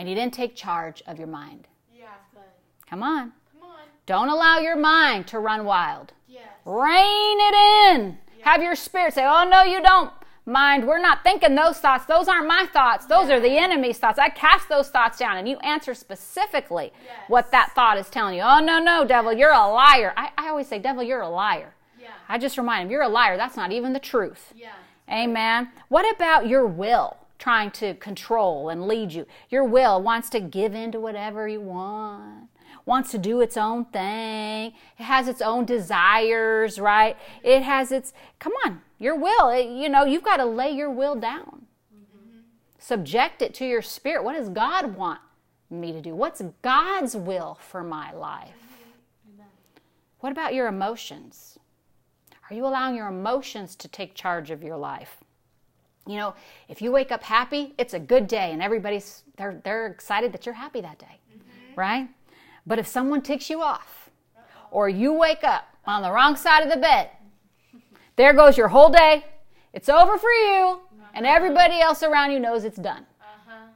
[0.01, 1.69] And you didn't take charge of your mind.
[1.95, 2.07] Yeah.
[2.33, 2.41] Good.
[2.89, 3.33] Come on.
[3.53, 3.81] Come on.
[4.07, 6.15] Don't allow your mind to run wild.
[6.27, 6.43] Yes.
[6.65, 7.55] Rein it
[7.95, 8.17] in.
[8.41, 10.11] Have your spirit say, Oh, no, you don't.
[10.47, 12.07] Mind, we're not thinking those thoughts.
[12.07, 13.05] Those aren't my thoughts.
[13.05, 14.19] Those are the enemy's thoughts.
[14.19, 15.37] I cast those thoughts down.
[15.37, 17.15] And you answer specifically Yes.
[17.29, 18.43] what that thought is telling you.
[18.43, 20.15] Oh, no, no, devil, you're a liar.
[20.17, 21.75] I, I always say, Devil, you're a liar.
[22.01, 22.09] Yeah.
[22.27, 23.37] I just remind him, You're a liar.
[23.37, 24.55] That's not even the truth.
[24.57, 24.73] Yeah.
[25.11, 25.69] Amen.
[25.89, 29.27] What about your will trying to control and lead you?
[29.49, 32.49] Your will wants to give in to whatever you want,
[32.87, 34.73] wants to do its own thing.
[34.99, 37.17] It has its own desires, right?
[37.43, 39.49] It has its, come on, your will.
[39.49, 41.67] It- you know, you've got to lay your will down,
[42.79, 44.23] subject it to your spirit.
[44.23, 45.21] What does God want
[45.69, 46.15] me to do?
[46.15, 48.55] What's God's will for my life?
[50.21, 51.59] What about your emotions?
[52.51, 55.19] Are you allowing your emotions to take charge of your life?
[56.11, 56.35] You know,
[56.69, 60.45] if you wake up happy, it's a good day and everybody's they're they're excited that
[60.45, 61.21] you're happy that day.
[61.77, 62.09] Right?
[62.67, 64.11] But if someone ticks you off
[64.73, 67.11] or you wake up on the wrong side of the bed,
[68.17, 69.25] there goes your whole day.
[69.73, 70.81] It's over for you
[71.15, 73.07] and everybody else around you knows it's done.
[73.21, 73.69] Uh-huh.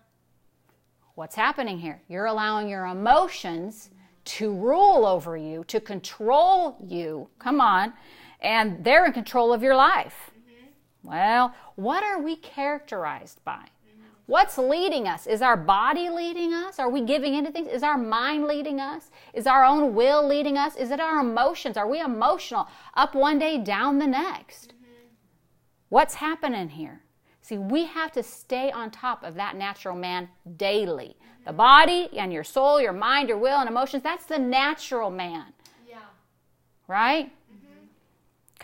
[1.14, 2.02] What's happening here?
[2.08, 3.90] You're allowing your emotions
[4.24, 7.28] to rule over you, to control you.
[7.38, 7.92] Come on.
[8.40, 10.32] And they're in control of your life.
[11.04, 13.66] Well, what are we characterized by?
[14.26, 15.26] What's leading us?
[15.26, 16.78] Is our body leading us?
[16.78, 17.68] Are we giving into things?
[17.68, 19.10] Is our mind leading us?
[19.34, 20.76] Is our own will leading us?
[20.76, 21.76] Is it our emotions?
[21.76, 22.66] Are we emotional?
[22.94, 24.72] Up one day, down the next.
[25.90, 27.02] What's happening here?
[27.42, 31.16] See, we have to stay on top of that natural man daily.
[31.44, 35.52] The body and your soul, your mind, your will, and emotions, that's the natural man,
[35.86, 35.98] Yeah.
[36.88, 37.30] right?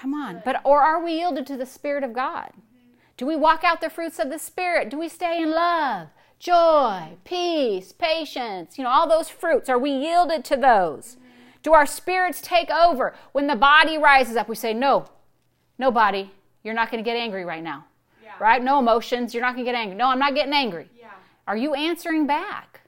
[0.01, 0.43] Come on.
[0.45, 2.51] But or are we yielded to the spirit of God?
[3.17, 4.89] Do we walk out the fruits of the spirit?
[4.89, 6.09] Do we stay in love,
[6.39, 9.69] joy, peace, patience, you know, all those fruits?
[9.69, 11.19] Are we yielded to those?
[11.63, 13.15] Do our spirits take over?
[13.33, 15.11] When the body rises up, we say, "No.
[15.79, 16.31] No body,
[16.63, 17.85] you're not going to get angry right now."
[18.23, 18.33] Yeah.
[18.41, 18.63] right?
[18.63, 19.35] No emotions.
[19.35, 19.97] You're not going to get angry.
[19.97, 20.89] No, I'm not getting angry.
[20.99, 21.09] Yeah.
[21.47, 22.80] Are you answering back?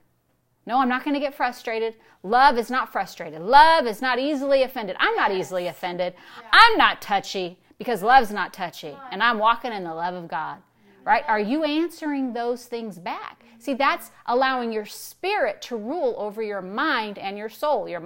[0.65, 1.95] No, I'm not going to get frustrated.
[2.23, 3.41] Love is not frustrated.
[3.41, 4.95] Love is not easily offended.
[4.99, 6.13] I'm not easily offended.
[6.51, 8.95] I'm not touchy because love's not touchy.
[9.11, 10.59] And I'm walking in the love of God.
[11.05, 11.25] Right?
[11.27, 13.43] Are you answering those things back?
[13.59, 18.01] See, that's allowing your spirit to rule over your mind and your soul, your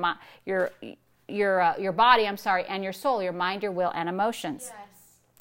[0.46, 0.72] your
[1.28, 4.72] your uh, your body, I'm sorry, and your soul, your mind, your will and emotions.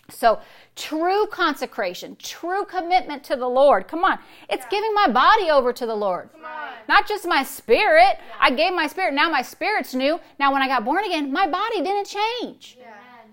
[0.09, 0.41] So,
[0.77, 3.89] true consecration, true commitment to the Lord.
[3.89, 4.19] Come on.
[4.49, 6.31] It's giving my body over to the Lord.
[6.33, 6.73] Come on.
[6.89, 8.19] Not just my spirit.
[8.41, 9.15] I gave my spirit.
[9.15, 10.21] Now my spirit's new.
[10.39, 12.77] Now, when I got born again, my body didn't change.
[12.79, 12.93] Yeah.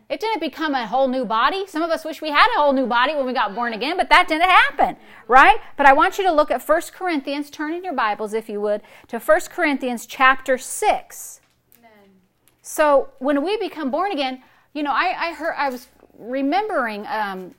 [0.09, 1.65] It didn't become a whole new body.
[1.65, 3.97] Some of us wish we had a whole new body when we got born again,
[3.97, 5.57] but that didn't happen, right?
[5.77, 8.61] But I want you to look at 1 Corinthians, turn in your Bibles, if you
[8.61, 11.41] would, to 1 Corinthians chapter 6.
[11.79, 11.91] Amen.
[12.61, 15.87] So when we become born again, you know, I, I heard, I was
[16.23, 17.53] remembering um,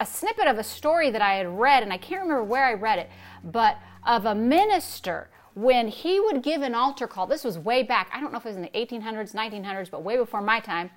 [0.00, 2.74] a snippet of a story that I had read, and I can't remember where I
[2.74, 3.10] read it,
[3.44, 7.26] but of a minister when he would give an altar call.
[7.26, 8.10] This was way back.
[8.12, 10.90] I don't know if it was in the 1800s, 1900s, but way before my time.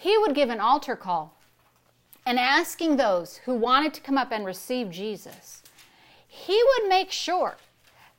[0.00, 1.36] He would give an altar call
[2.24, 5.62] and asking those who wanted to come up and receive Jesus.
[6.26, 7.56] He would make sure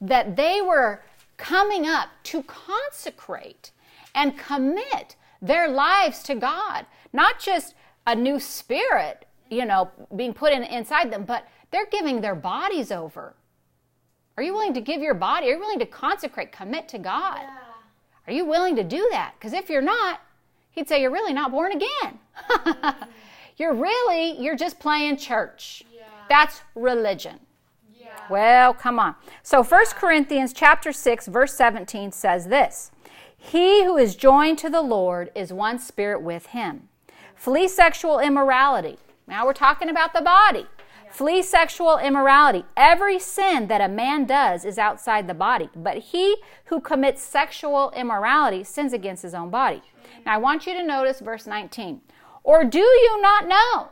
[0.01, 1.03] that they were
[1.37, 3.71] coming up to consecrate
[4.13, 6.85] and commit their lives to God.
[7.13, 7.75] Not just
[8.08, 12.91] a new spirit, you know, being put in inside them, but they're giving their bodies
[12.91, 13.36] over.
[14.38, 15.48] Are you willing to give your body?
[15.48, 17.39] Are you willing to consecrate, commit to God?
[17.41, 17.58] Yeah.
[18.28, 19.34] Are you willing to do that?
[19.38, 20.22] Because if you're not,
[20.72, 22.20] he'd say you're really not born again.
[23.58, 25.84] you're really, you're just playing church.
[25.93, 26.04] Yeah.
[26.30, 27.39] That's religion.
[28.00, 28.08] Yeah.
[28.30, 29.15] Well, come on.
[29.43, 32.91] So 1 Corinthians chapter 6 verse 17 says this.
[33.36, 36.89] He who is joined to the Lord is one spirit with him.
[37.38, 38.97] Flee sexual immorality.
[39.28, 40.65] Now we're talking about the body.
[41.12, 42.65] Flee sexual immorality.
[42.76, 47.91] Every sin that a man does is outside the body, but he who commits sexual
[47.95, 49.82] immorality sins against his own body.
[50.26, 52.02] Now I want you to notice verse 19.
[52.43, 53.89] Or do you not know,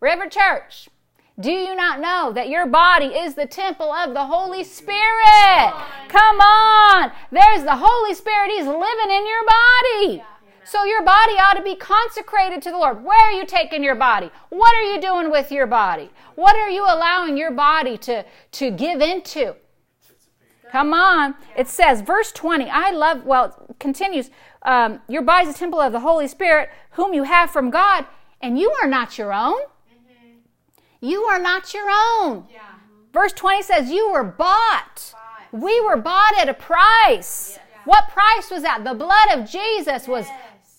[0.00, 0.88] River Church,
[1.40, 5.72] do you not know that your body is the temple of the Holy Spirit?
[6.08, 7.10] Come on.
[7.30, 8.50] There's the Holy Spirit.
[8.50, 10.24] He's living in your body.
[10.72, 13.04] So your body ought to be consecrated to the Lord.
[13.04, 14.30] Where are you taking your body?
[14.48, 16.08] What are you doing with your body?
[16.34, 19.54] What are you allowing your body to, to give into?
[20.70, 21.34] Come on.
[21.58, 24.30] It says, verse 20, I love, well, it continues,
[24.62, 28.06] um, your body is a temple of the Holy Spirit, whom you have from God,
[28.40, 29.60] and you are not your own.
[31.02, 32.46] You are not your own.
[32.50, 32.60] Yeah.
[33.12, 35.12] Verse 20 says, You were bought.
[35.12, 35.60] Bought.
[35.60, 37.58] We were bought at a price.
[37.84, 38.84] What price was that?
[38.84, 40.08] The blood of Jesus Yes.
[40.08, 40.26] was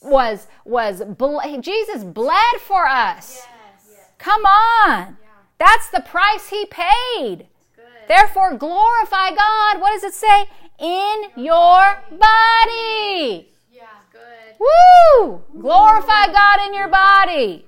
[0.04, 0.48] was
[1.18, 3.46] ble- Jesus bled for us.
[3.90, 4.00] Yes.
[4.18, 5.18] Come on.
[5.58, 7.48] That's the price he paid.
[7.76, 7.86] Good.
[8.08, 9.82] Therefore glorify God.
[9.82, 10.46] What does it say?
[10.80, 13.50] In your body.
[13.72, 13.88] Yeah.
[14.12, 14.60] Good.
[14.60, 15.42] Woo!
[15.60, 17.66] Glorify God in your body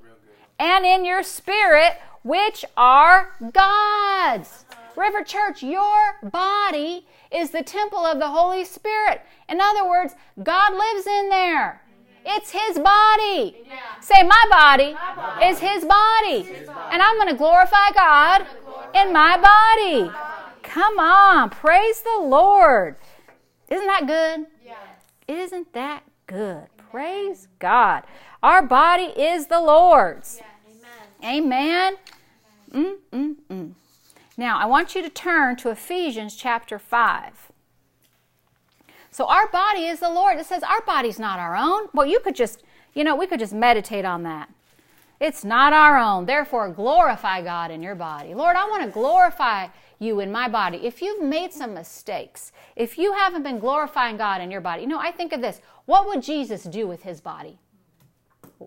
[0.60, 1.94] and in your spirit,
[2.24, 4.66] which are God's.
[4.72, 5.02] Uh-huh.
[5.02, 9.22] River Church, your body is the temple of the Holy Spirit.
[9.50, 11.82] In other words, God lives in there.
[12.26, 13.64] It's His body.
[13.66, 14.00] Yeah.
[14.02, 16.48] Say, my body, body is His body.
[16.92, 18.46] And I'm going to glorify God
[18.96, 20.12] in my body.
[20.64, 21.50] Come on.
[21.50, 22.96] Praise the Lord.
[23.70, 24.48] Isn't that good?
[24.64, 24.78] Yes.
[25.28, 26.68] Isn't that good?
[26.92, 28.04] Praise God.
[28.42, 30.42] Our body is the Lord's.
[31.24, 31.44] Amen.
[31.44, 31.98] Amen.
[32.72, 33.74] Mm, mm, mm.
[34.38, 37.45] Now, I want you to turn to Ephesians chapter 5.
[39.16, 40.38] So, our body is the Lord.
[40.38, 41.88] It says our body's not our own.
[41.94, 44.50] Well, you could just, you know, we could just meditate on that.
[45.22, 46.26] It's not our own.
[46.26, 48.34] Therefore, glorify God in your body.
[48.34, 50.80] Lord, I want to glorify you in my body.
[50.86, 54.88] If you've made some mistakes, if you haven't been glorifying God in your body, you
[54.90, 55.62] know, I think of this.
[55.86, 57.58] What would Jesus do with his body?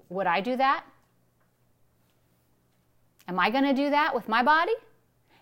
[0.08, 0.82] Would I do that?
[3.28, 4.72] Am I going to do that with my body?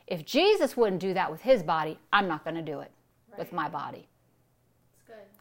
[0.09, 2.91] If Jesus wouldn't do that with his body, I'm not going to do it
[3.39, 4.09] with my body.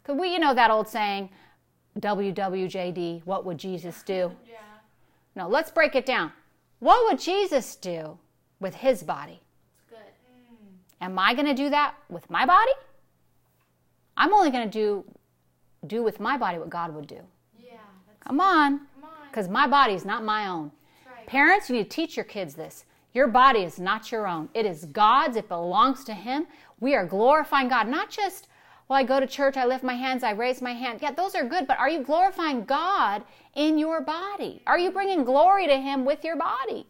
[0.06, 1.30] Because we, you know, that old saying,
[1.98, 4.32] WWJD, what would Jesus do?
[4.48, 4.58] Yeah.
[5.34, 6.32] No, let's break it down.
[6.78, 8.16] What would Jesus do
[8.58, 9.42] with his body?
[9.74, 9.98] It's good.
[9.98, 11.04] Mm.
[11.04, 12.72] Am I going to do that with my body?
[14.16, 15.04] I'm only going to do
[15.86, 17.20] do with my body what God would do.
[17.58, 17.72] Yeah.
[18.06, 19.28] That's Come on, come on.
[19.28, 20.72] because my body is not my own.
[21.06, 21.26] Right.
[21.26, 22.86] Parents, you need to teach your kids this.
[23.12, 24.48] Your body is not your own.
[24.54, 25.36] It is God's.
[25.36, 26.46] It belongs to Him.
[26.80, 28.48] We are glorifying God, not just,
[28.88, 31.00] well, I go to church, I lift my hands, I raise my hand.
[31.02, 33.24] Yeah, those are good, but are you glorifying God
[33.54, 34.62] in your body?
[34.66, 36.86] Are you bringing glory to Him with your body?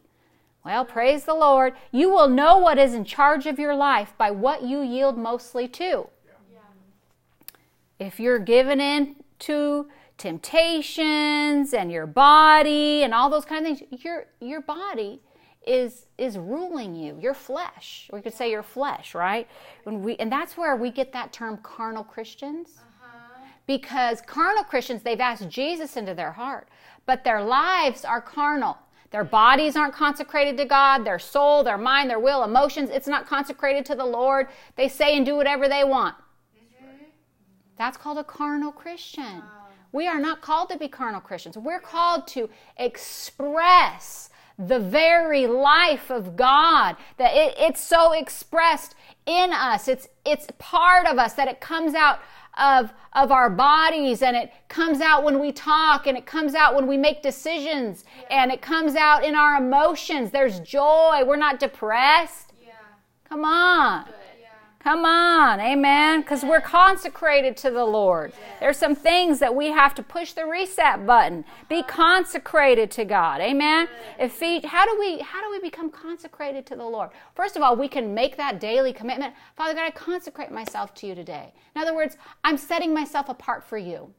[0.63, 1.73] Well, praise the Lord.
[1.91, 5.67] You will know what is in charge of your life by what you yield mostly
[5.69, 6.07] to.
[6.51, 6.59] Yeah.
[7.99, 9.87] If you're giving in to
[10.17, 15.21] temptations and your body and all those kind of things, your your body
[15.67, 18.09] is is ruling you, your flesh.
[18.13, 19.47] We could say your flesh, right?
[19.83, 23.45] When we and that's where we get that term carnal Christians Uh-huh.
[23.67, 26.67] because carnal Christians, they've asked Jesus into their heart,
[27.05, 28.77] but their lives are carnal.
[29.11, 33.25] Their bodies aren't consecrated to God, their soul, their mind, their will, emotions, it's not
[33.25, 34.47] consecrated to the Lord.
[34.75, 36.15] They say and do whatever they want.
[37.77, 39.43] That's called a carnal Christian.
[39.93, 41.57] We are not called to be carnal Christians.
[41.57, 46.95] We're called to express the very life of God.
[47.17, 48.95] That it, it's so expressed
[49.25, 49.87] in us.
[49.87, 52.19] It's it's part of us that it comes out
[52.57, 56.75] of of our bodies and it comes out when we talk and it comes out
[56.75, 60.31] when we make decisions and it comes out in our emotions.
[60.31, 61.23] There's joy.
[61.25, 62.53] We're not depressed.
[62.63, 62.73] Yeah.
[63.27, 64.05] Come on.
[64.05, 64.13] Good.
[64.87, 66.21] Come on, amen.
[66.21, 68.31] Because we're consecrated to the Lord.
[68.61, 71.43] There's some things that we have to push the reset button.
[71.67, 73.89] Be consecrated to God, amen.
[74.17, 77.09] If we, how do we how do we become consecrated to the Lord?
[77.35, 79.33] First of all, we can make that daily commitment.
[79.57, 81.53] Father God, I consecrate myself to you today.
[81.75, 82.15] In other words,
[82.45, 84.13] I'm setting myself apart for you.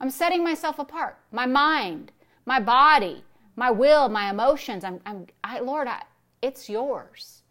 [0.00, 1.18] I'm setting myself apart.
[1.32, 2.12] My mind,
[2.46, 3.22] my body,
[3.56, 4.84] my will, my emotions.
[4.84, 6.00] I'm, I'm I, Lord, I,
[6.40, 7.42] it's yours.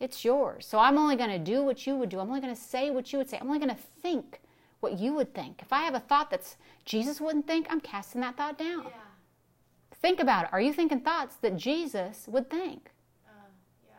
[0.00, 0.66] It's yours.
[0.66, 2.18] So I'm only going to do what you would do.
[2.18, 3.38] I'm only going to say what you would say.
[3.38, 4.40] I'm only going to think
[4.80, 5.60] what you would think.
[5.60, 8.84] If I have a thought that's Jesus wouldn't think, I'm casting that thought down.
[8.84, 8.90] Yeah.
[10.00, 10.50] Think about it.
[10.52, 12.90] Are you thinking thoughts that Jesus would think?
[13.28, 13.32] Uh,
[13.86, 13.92] yeah.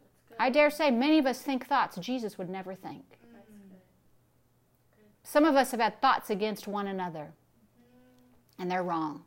[0.00, 0.36] That's good.
[0.40, 3.04] I dare say many of us think thoughts Jesus would never think.
[3.04, 3.34] Mm.
[3.34, 3.70] That's mm.
[3.70, 5.04] good.
[5.22, 8.62] Some of us have had thoughts against one another, mm-hmm.
[8.62, 9.22] and they're wrong.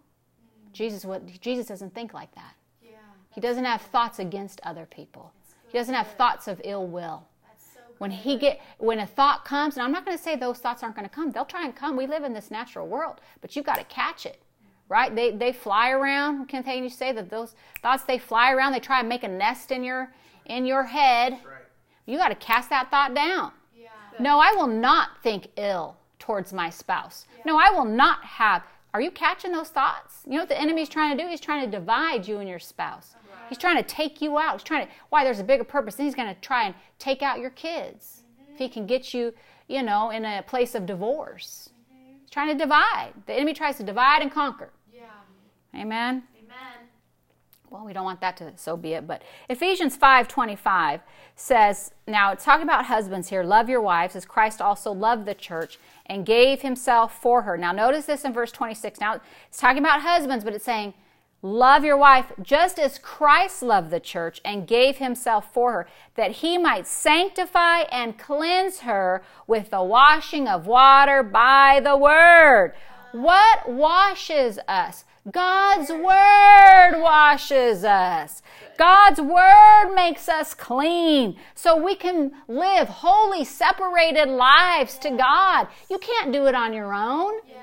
[0.67, 0.73] Mm.
[0.73, 2.55] Jesus would, Jesus doesn't think like that.
[2.83, 2.97] Yeah.
[3.29, 5.31] He doesn't have thoughts against other people.
[5.75, 7.27] He doesn't have thoughts of ill will.
[7.57, 7.81] So.
[7.97, 10.81] When he get when a thought comes, and I'm not going to say those thoughts
[10.81, 11.31] aren't going to come.
[11.31, 11.97] They'll try and come.
[11.97, 14.41] We live in this natural world, but you've got to catch it.
[14.87, 15.13] Right?
[15.13, 16.47] They they fly around.
[16.47, 19.69] Can you say that those thoughts they fly around, they try and make a nest
[19.69, 20.13] in your
[20.45, 21.33] in your head.
[21.33, 21.65] Right.
[22.05, 23.51] You got to cast that thought down.
[23.77, 23.89] Yeah.
[24.17, 27.25] No, I will not think ill towards my spouse.
[27.45, 28.63] No, I will not have.
[28.93, 30.21] Are you catching those thoughts?
[30.25, 31.29] You know what the enemy's trying to do?
[31.29, 33.13] He's trying to divide you and your spouse.
[33.13, 33.24] Uh-huh.
[33.49, 34.53] He's trying to take you out.
[34.53, 35.95] He's trying to, why there's a bigger purpose.
[35.95, 38.23] Then he's going to try and take out your kids.
[38.51, 39.33] If he can get you,
[39.67, 41.69] you know, in a place of divorce.
[42.21, 43.13] He's trying to divide.
[43.25, 44.69] The enemy tries to divide and conquer.
[44.93, 45.01] Yeah.
[45.73, 46.23] Amen.
[46.37, 46.87] Amen.
[47.69, 51.01] well we don't want that to so be it but ephesians 5.25
[51.35, 55.33] says now it's talking about husbands here love your wives as christ also loved the
[55.33, 59.79] church and gave himself for her now notice this in verse 26 now it's talking
[59.79, 60.93] about husbands but it's saying
[61.45, 66.31] love your wife just as christ loved the church and gave himself for her that
[66.31, 72.73] he might sanctify and cleanse her with the washing of water by the word
[73.11, 78.43] what washes us God's Word washes us.
[78.77, 85.67] God's Word makes us clean so we can live holy, separated lives to God.
[85.89, 87.33] You can't do it on your own.
[87.47, 87.57] Yes.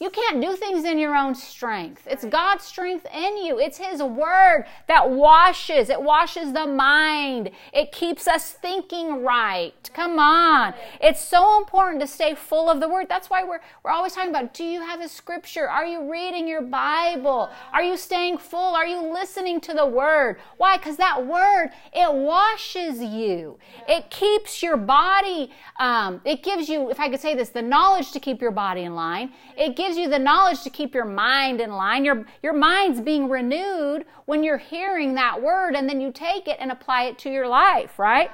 [0.00, 2.08] You can't do things in your own strength.
[2.10, 3.60] It's God's strength in you.
[3.60, 5.88] It's His Word that washes.
[5.88, 7.52] It washes the mind.
[7.72, 9.72] It keeps us thinking right.
[9.94, 10.74] Come on.
[11.00, 13.06] It's so important to stay full of the Word.
[13.08, 15.68] That's why we're, we're always talking about do you have a scripture?
[15.70, 17.48] Are you reading your Bible?
[17.72, 18.74] Are you staying full?
[18.74, 20.38] Are you listening to the Word?
[20.56, 20.76] Why?
[20.76, 23.58] Because that Word, it washes you.
[23.88, 28.10] It keeps your body, um, it gives you, if I could say this, the knowledge
[28.10, 29.30] to keep your body in line.
[29.56, 32.04] It gives you the knowledge to keep your mind in line.
[32.04, 36.56] Your, your mind's being renewed when you're hearing that word and then you take it
[36.60, 38.30] and apply it to your life, right?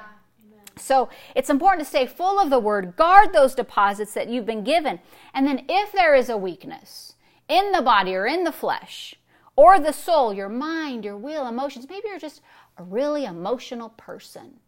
[0.76, 4.64] So it's important to stay full of the word, guard those deposits that you've been
[4.64, 5.01] given.
[5.34, 7.14] And then if there is a weakness
[7.48, 9.14] in the body or in the flesh
[9.57, 12.40] or the soul, your mind, your will, emotions, maybe you're just
[12.78, 14.59] a really emotional person.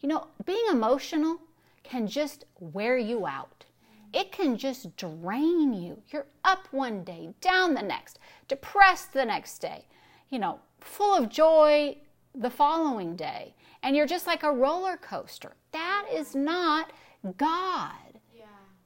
[0.00, 1.40] You know, being emotional
[1.82, 3.64] can just wear you out.
[4.12, 6.02] It can just drain you.
[6.10, 9.84] You're up one day, down the next, depressed the next day,
[10.30, 11.96] you know, full of joy
[12.34, 13.54] the following day.
[13.82, 15.52] And you're just like a roller coaster.
[15.72, 16.90] That is not
[17.36, 17.92] God.
[18.36, 18.44] Yeah.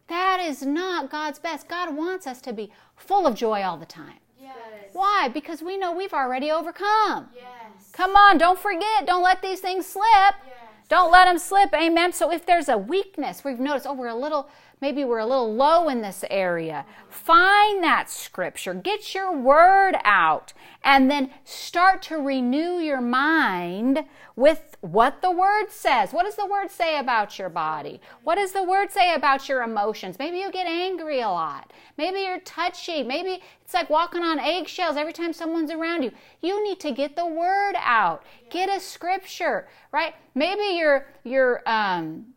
[0.08, 1.68] That is not God's best.
[1.68, 4.18] God wants us to be full of joy all the time.
[4.40, 4.56] Yes.
[4.92, 5.28] Why?
[5.32, 7.28] Because we know we've already overcome.
[7.34, 7.90] Yes.
[7.92, 9.06] Come on, don't forget.
[9.06, 10.04] Don't let these things slip.
[10.04, 10.56] Yes.
[10.88, 11.72] Don't let them slip.
[11.72, 12.12] Amen.
[12.12, 14.50] So if there's a weakness, we've noticed, oh, we're a little,
[14.82, 16.84] Maybe we're a little low in this area.
[17.08, 18.74] Find that scripture.
[18.74, 20.52] Get your word out.
[20.82, 24.04] And then start to renew your mind
[24.34, 26.12] with what the word says.
[26.12, 28.00] What does the word say about your body?
[28.24, 30.18] What does the word say about your emotions?
[30.18, 31.72] Maybe you get angry a lot.
[31.96, 33.04] Maybe you're touchy.
[33.04, 36.10] Maybe it's like walking on eggshells every time someone's around you.
[36.40, 38.24] You need to get the word out.
[38.50, 40.14] Get a scripture, right?
[40.34, 42.34] Maybe you're you're um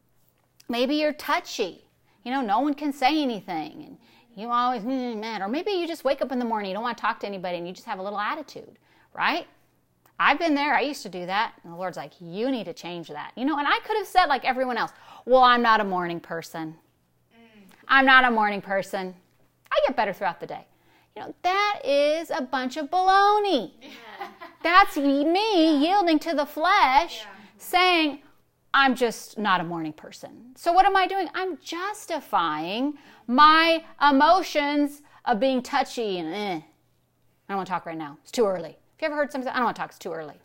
[0.70, 1.85] maybe you're touchy
[2.26, 3.84] you know, no one can say anything.
[3.86, 3.98] And
[4.36, 5.42] you always, mm, man.
[5.42, 7.28] Or maybe you just wake up in the morning, you don't want to talk to
[7.28, 8.78] anybody, and you just have a little attitude,
[9.14, 9.48] right?
[10.20, 10.74] I've been there.
[10.74, 11.54] I used to do that.
[11.64, 13.32] And the Lord's like, you need to change that.
[13.36, 14.92] You know, and I could have said, like everyone else,
[15.26, 16.76] well, I'm not a morning person.
[17.88, 19.14] I'm not a morning person.
[19.72, 20.66] I get better throughout the day.
[21.16, 23.72] You know, that is a bunch of baloney.
[23.82, 24.28] Yeah.
[24.64, 27.28] That's me yielding to the flesh, yeah.
[27.58, 28.20] saying,
[28.78, 30.52] I'm just not a morning person.
[30.56, 31.30] So what am I doing?
[31.34, 32.96] I'm justifying
[33.26, 36.56] my emotions of being touchy and eh.
[36.58, 36.64] I
[37.48, 38.18] don't want to talk right now.
[38.22, 38.78] It's too early.
[38.98, 40.36] Have you ever heard somebody say, I don't want to talk, it's too early.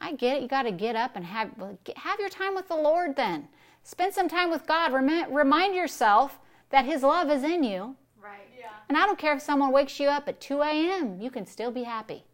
[0.00, 0.42] I get it.
[0.42, 1.50] You got to get up and have,
[1.96, 3.48] have your time with the Lord then.
[3.82, 4.92] Spend some time with God.
[4.92, 6.38] Remind yourself
[6.70, 7.96] that His love is in you.
[8.22, 8.48] Right.
[8.56, 8.68] Yeah.
[8.88, 11.72] And I don't care if someone wakes you up at 2 a.m., you can still
[11.72, 12.24] be happy.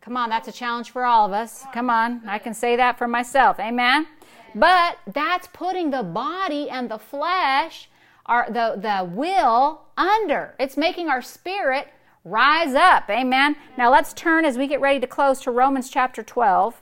[0.00, 1.64] Come on, that's a challenge for all of us.
[1.74, 3.60] Come on, I can say that for myself.
[3.60, 4.06] Amen.
[4.54, 7.88] But that's putting the body and the flesh,
[8.26, 10.54] our, the, the will, under.
[10.58, 11.88] It's making our spirit
[12.24, 13.08] rise up.
[13.10, 13.56] Amen.
[13.76, 16.80] Now let's turn as we get ready to close to Romans chapter 12.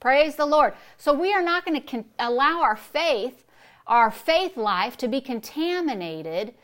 [0.00, 0.74] Praise the Lord.
[0.96, 3.44] So we are not going to con- allow our faith,
[3.86, 6.54] our faith life, to be contaminated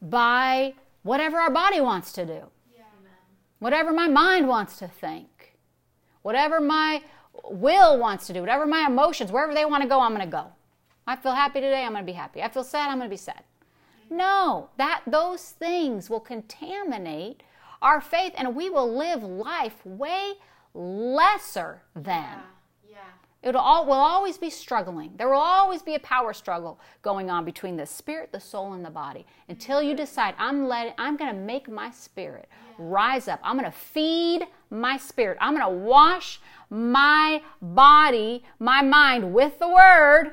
[0.00, 2.42] by whatever our body wants to do
[3.62, 5.54] whatever my mind wants to think,
[6.22, 7.00] whatever my
[7.44, 10.30] will wants to do, whatever my emotions, wherever they want to go, I'm going to
[10.30, 10.46] go.
[11.06, 12.42] I feel happy today, I'm going to be happy.
[12.42, 13.44] I feel sad, I'm going to be sad.
[14.10, 17.44] No, that those things will contaminate
[17.80, 20.32] our faith and we will live life way
[20.74, 22.14] lesser than.
[22.14, 22.40] Yeah.
[23.42, 25.12] It will always be struggling.
[25.16, 28.84] There will always be a power struggle going on between the spirit, the soul, and
[28.84, 33.40] the body until you decide I'm letting, I'm going to make my spirit rise up.
[33.42, 35.38] I'm going to feed my spirit.
[35.40, 36.40] I'm going to wash
[36.70, 40.32] my body, my mind with the word.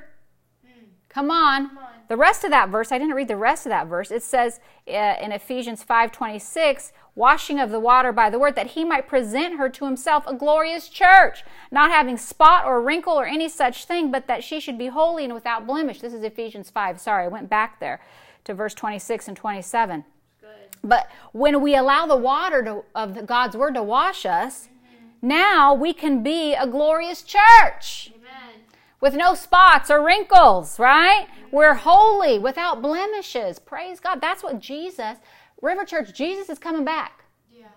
[1.09, 1.69] Come on.
[1.69, 1.85] Come on.
[2.09, 4.09] The rest of that verse, I didn't read the rest of that verse.
[4.09, 8.85] It says uh, in Ephesians 5:26, washing of the water by the word, that he
[8.85, 13.49] might present her to himself a glorious church, not having spot or wrinkle or any
[13.49, 15.99] such thing, but that she should be holy and without blemish.
[15.99, 16.99] This is Ephesians 5.
[16.99, 17.99] Sorry, I went back there
[18.45, 20.05] to verse 26 and 27.
[20.39, 20.49] Good.
[20.81, 25.27] But when we allow the water to, of the, God's word to wash us, mm-hmm.
[25.27, 28.13] now we can be a glorious church.
[28.15, 28.63] Amen.
[29.01, 31.27] With no spots or wrinkles, right?
[31.27, 31.55] Mm-hmm.
[31.55, 33.59] We're holy, without blemishes.
[33.59, 34.21] Praise God.
[34.21, 35.17] That's what Jesus
[35.61, 37.23] River Church, Jesus is coming back.
[37.51, 37.67] Yeah.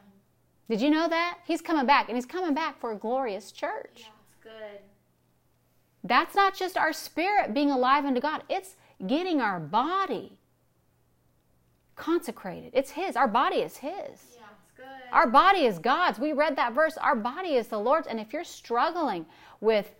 [0.68, 1.38] Did you know that?
[1.46, 4.00] He's coming back, and he's coming back for a glorious church.
[4.00, 4.80] Yeah, that's good.
[6.04, 8.76] That's not just our spirit being alive unto God, it's
[9.06, 10.38] getting our body
[11.96, 12.70] consecrated.
[12.74, 13.16] It's His.
[13.16, 13.92] Our body is His.
[13.92, 14.86] Yeah, it's good.
[15.12, 16.18] Our body is God's.
[16.18, 16.96] We read that verse.
[16.96, 18.06] Our body is the Lord's.
[18.06, 19.26] And if you're struggling
[19.60, 19.94] with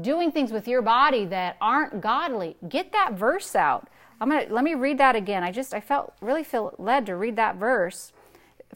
[0.00, 3.88] doing things with your body that aren't godly, get that verse out.
[4.20, 5.42] I'm gonna let me read that again.
[5.42, 8.12] I just I felt really feel led to read that verse.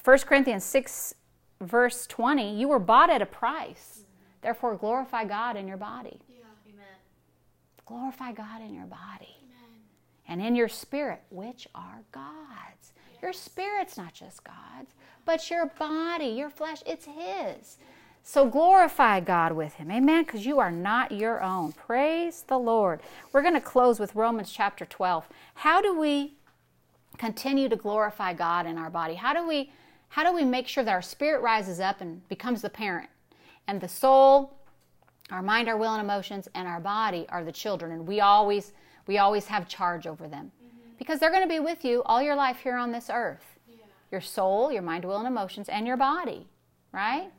[0.03, 1.15] 1 Corinthians 6
[1.61, 4.05] verse 20, you were bought at a price.
[4.43, 6.21] Therefore glorify God in your body.
[6.29, 6.45] Yeah.
[6.67, 6.85] Amen.
[7.87, 9.37] Glorify God in your body.
[9.45, 9.81] Amen.
[10.29, 12.93] And in your spirit, which are God's.
[13.13, 13.23] Yes.
[13.23, 17.79] Your spirit's not just God's, but your body, your flesh, it's his.
[18.27, 19.91] So glorify God with him.
[19.91, 20.25] Amen.
[20.25, 21.73] Because you are not your own.
[21.73, 23.01] Praise the Lord.
[23.33, 25.29] We're going to close with Romans chapter 12.
[25.57, 26.33] How do we
[27.19, 29.15] continue to glorify God in our body?
[29.15, 29.71] How do we
[30.09, 33.11] how do we make sure that our spirit rises up and becomes the parent?
[33.67, 34.55] And the soul,
[35.31, 37.93] our mind, our will and emotions, and our body are the children.
[37.93, 38.73] And we always
[39.07, 40.51] we always have charge over them.
[40.65, 40.97] Mm-hmm.
[40.99, 43.59] Because they're going to be with you all your life here on this earth.
[43.69, 43.85] Yeah.
[44.11, 46.47] Your soul, your mind, will, and emotions, and your body.
[46.91, 47.31] Right?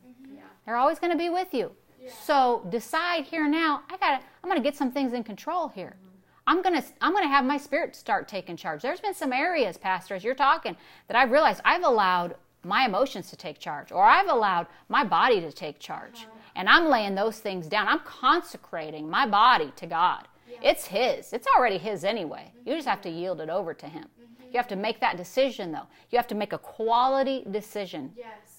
[0.65, 1.71] They're always going to be with you.
[2.01, 2.11] Yeah.
[2.23, 5.95] So decide here now, I got I'm going to get some things in control here.
[5.97, 6.19] Mm-hmm.
[6.47, 8.81] I'm going to I'm going to have my spirit start taking charge.
[8.81, 10.75] There's been some areas, pastor, as you're talking,
[11.07, 15.39] that I've realized I've allowed my emotions to take charge or I've allowed my body
[15.41, 16.23] to take charge.
[16.23, 16.31] Uh-huh.
[16.55, 17.87] And I'm laying those things down.
[17.87, 20.27] I'm consecrating my body to God.
[20.49, 20.69] Yeah.
[20.71, 21.33] It's his.
[21.33, 22.51] It's already his anyway.
[22.51, 22.69] Mm-hmm.
[22.69, 24.05] You just have to yield it over to him.
[24.05, 24.51] Mm-hmm.
[24.51, 25.87] You have to make that decision though.
[26.11, 28.13] You have to make a quality decision.
[28.15, 28.54] Yes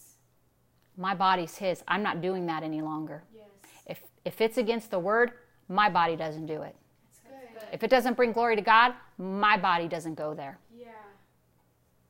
[0.97, 1.83] my body's his.
[1.87, 3.23] I'm not doing that any longer.
[3.35, 3.45] Yes.
[3.87, 5.33] If if it's against the word,
[5.69, 6.75] my body doesn't do it.
[7.25, 7.63] Good.
[7.73, 10.59] If it doesn't bring glory to God, my body doesn't go there.
[10.77, 10.89] Yeah.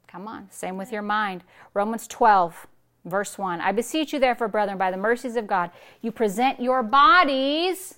[0.06, 0.48] Come on.
[0.50, 1.42] Same with your mind.
[1.74, 2.66] Romans 12,
[3.04, 3.60] verse 1.
[3.60, 5.70] I beseech you, therefore, brethren, by the mercies of God,
[6.02, 7.96] you present your bodies.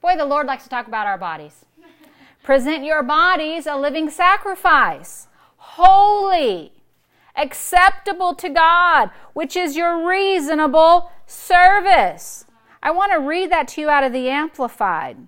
[0.00, 1.64] Boy, the Lord likes to talk about our bodies.
[2.42, 5.26] present your bodies a living sacrifice,
[5.56, 6.72] holy,
[7.36, 12.44] acceptable to God, which is your reasonable service.
[12.82, 15.26] I want to read that to you out of the Amplified.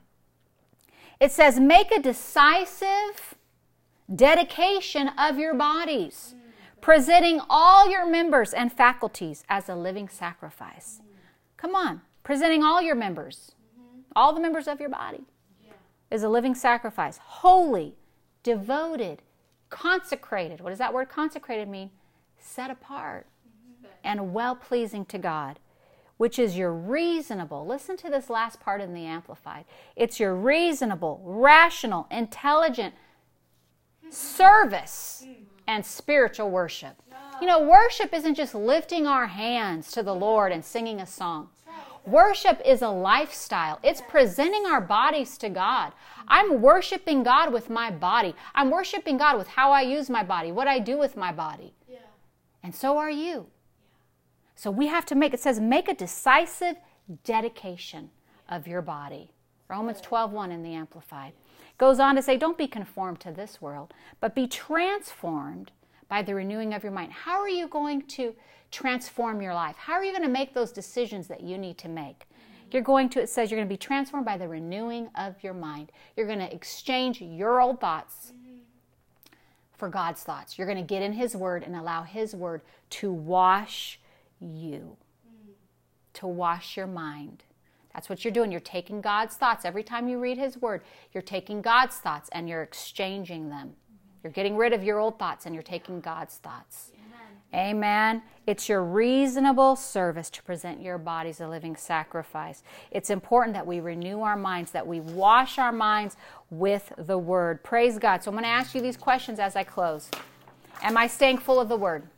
[1.21, 3.35] It says, Make a decisive
[4.15, 6.35] dedication of your bodies,
[6.81, 11.01] presenting all your members and faculties as a living sacrifice.
[11.57, 13.53] Come on, presenting all your members,
[14.15, 15.25] all the members of your body,
[16.11, 17.97] is a living sacrifice, holy,
[18.43, 19.23] devoted,
[19.69, 20.61] consecrated.
[20.61, 21.91] What does that word consecrated mean?
[22.39, 23.27] Set apart
[24.05, 25.59] and well pleasing to God,
[26.17, 27.67] which is your reasonable.
[27.67, 29.65] Listen to this last part in the Amplified.
[29.97, 32.95] It's your reasonable, rational, intelligent
[34.11, 35.27] service
[35.67, 37.03] and spiritual worship.
[37.41, 41.51] You know, worship isn't just lifting our hands to the Lord and singing a song.
[42.07, 43.79] Worship is a lifestyle.
[43.83, 45.93] It's presenting our bodies to God.
[46.27, 48.35] I'm worshiping God with my body.
[48.55, 51.75] I'm worshiping God with how I use my body, what I do with my body.
[52.69, 53.47] And so are you.
[54.55, 56.77] So we have to make, it says, make a decisive
[57.25, 58.11] dedication
[58.47, 59.31] of your body.
[59.71, 61.33] Romans 12, 1 in the Amplified.
[61.79, 65.71] Goes on to say, don't be conformed to this world, but be transformed
[66.11, 67.11] by the renewing of your mind.
[67.11, 68.35] How are you going to
[68.71, 69.77] transform your life?
[69.79, 72.27] How are you going to make those decisions that you need to make?
[72.71, 75.55] You're going to, it says, you're going to be transformed by the renewing of your
[75.55, 75.91] mind.
[76.19, 78.35] You're going to exchange your old thoughts
[79.79, 80.59] for God's thoughts.
[80.59, 82.61] You're going to get in His Word and allow His Word
[82.91, 83.99] to wash
[84.41, 84.97] you,
[86.15, 87.45] to wash your mind.
[87.95, 88.51] That's what you're doing.
[88.51, 89.65] You're taking God's thoughts.
[89.65, 93.73] Every time you read His Word, you're taking God's thoughts and you're exchanging them.
[94.23, 96.93] You're getting rid of your old thoughts and you're taking God's thoughts.
[97.55, 98.23] Amen.
[98.47, 102.63] It's your reasonable service to present your bodies a living sacrifice.
[102.91, 106.17] It's important that we renew our minds, that we wash our minds
[106.51, 107.63] with the Word.
[107.63, 108.23] Praise God.
[108.23, 110.11] So I'm going to ask you these questions as I close.
[110.83, 112.09] Am I staying full of the Word?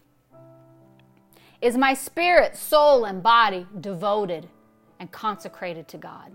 [1.61, 4.49] Is my spirit, soul, and body devoted
[4.99, 6.33] and consecrated to God?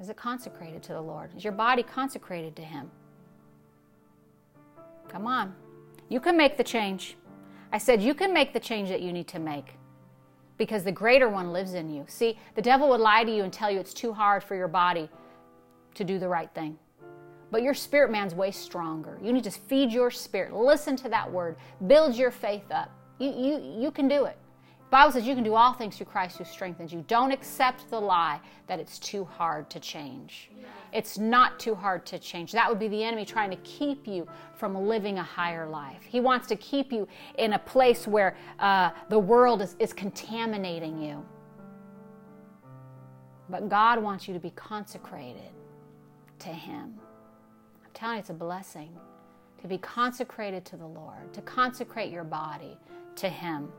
[0.00, 1.30] Is it consecrated to the Lord?
[1.36, 2.90] Is your body consecrated to Him?
[5.08, 5.54] Come on.
[6.08, 7.16] You can make the change.
[7.72, 9.74] I said, you can make the change that you need to make
[10.58, 12.04] because the greater one lives in you.
[12.06, 14.68] See, the devil would lie to you and tell you it's too hard for your
[14.68, 15.08] body
[15.94, 16.78] to do the right thing.
[17.50, 19.18] But your spirit man's way stronger.
[19.22, 20.54] You need to feed your spirit.
[20.54, 21.56] Listen to that word.
[21.86, 22.90] Build your faith up.
[23.18, 24.36] You, you, you can do it.
[24.92, 27.02] Bible says you can do all things through Christ who strengthens you.
[27.08, 30.50] Don't accept the lie that it's too hard to change.
[30.92, 32.52] It's not too hard to change.
[32.52, 36.02] That would be the enemy trying to keep you from living a higher life.
[36.06, 41.00] He wants to keep you in a place where uh, the world is, is contaminating
[41.00, 41.24] you.
[43.48, 45.52] But God wants you to be consecrated
[46.40, 47.00] to Him.
[47.82, 48.90] I'm telling you, it's a blessing
[49.62, 52.76] to be consecrated to the Lord, to consecrate your body
[53.16, 53.72] to Him.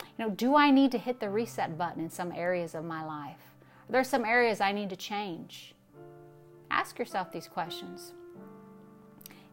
[0.00, 3.04] You know, do I need to hit the reset button in some areas of my
[3.04, 3.40] life?
[3.88, 5.74] Are there some areas I need to change?
[6.70, 8.12] Ask yourself these questions.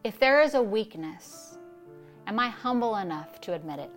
[0.04, 1.58] If there is a weakness,
[2.28, 3.92] am I humble enough to admit it?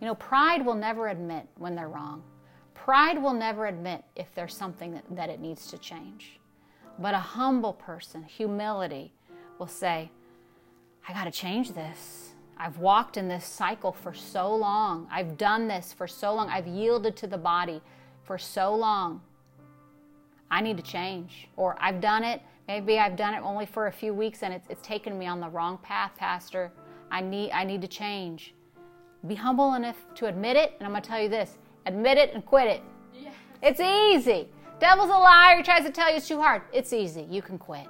[0.00, 2.22] You know, pride will never admit when they're wrong.
[2.74, 6.38] Pride will never admit if there's something that, that it needs to change.
[6.98, 9.12] But a humble person, humility,
[9.58, 10.10] will say,
[11.08, 12.27] I got to change this.
[12.58, 15.06] I've walked in this cycle for so long.
[15.10, 16.48] I've done this for so long.
[16.48, 17.80] I've yielded to the body
[18.24, 19.20] for so long.
[20.50, 21.48] I need to change.
[21.56, 22.42] Or I've done it.
[22.66, 25.40] Maybe I've done it only for a few weeks and it's, it's taken me on
[25.40, 26.72] the wrong path, Pastor.
[27.10, 28.54] I need, I need to change.
[29.26, 30.74] Be humble enough to admit it.
[30.78, 32.82] And I'm going to tell you this admit it and quit it.
[33.14, 33.30] Yeah.
[33.62, 34.48] It's easy.
[34.78, 35.56] Devil's a liar.
[35.56, 36.62] He tries to tell you it's too hard.
[36.72, 37.26] It's easy.
[37.30, 37.86] You can quit.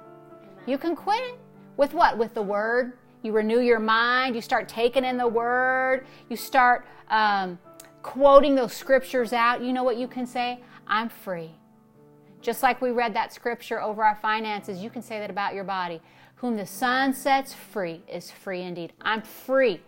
[0.65, 1.39] You can quit it.
[1.75, 2.17] With what?
[2.17, 2.93] With the word.
[3.21, 4.35] You renew your mind.
[4.35, 6.05] You start taking in the word.
[6.29, 7.59] You start um,
[8.01, 9.61] quoting those scriptures out.
[9.61, 10.61] You know what you can say?
[10.87, 11.51] I'm free.
[12.41, 15.65] Just like we read that scripture over our finances, you can say that about your
[15.65, 16.01] body.
[16.35, 18.93] Whom the Son sets free is free indeed.
[19.01, 19.81] I'm free.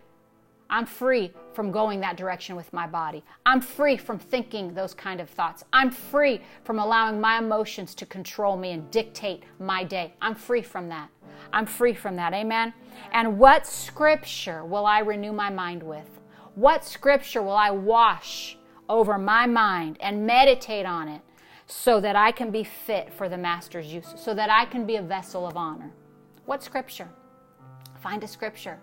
[0.70, 3.24] I'm free from going that direction with my body.
[3.46, 5.64] I'm free from thinking those kind of thoughts.
[5.74, 10.14] I'm free from allowing my emotions to control me and dictate my day.
[10.22, 11.10] I'm free from that.
[11.54, 12.34] I'm free from that.
[12.34, 12.74] Amen.
[13.12, 16.20] And what scripture will I renew my mind with?
[16.56, 18.58] What scripture will I wash
[18.90, 21.22] over my mind and meditate on it
[21.66, 24.98] so that I can be fit for the Master's use, so that I can be
[24.98, 25.90] a vessel of honor.
[26.46, 27.08] What scripture?
[28.02, 28.78] Find a scripture.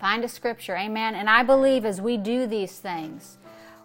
[0.00, 0.76] Find a scripture.
[0.76, 1.14] Amen.
[1.14, 3.38] And I believe as we do these things,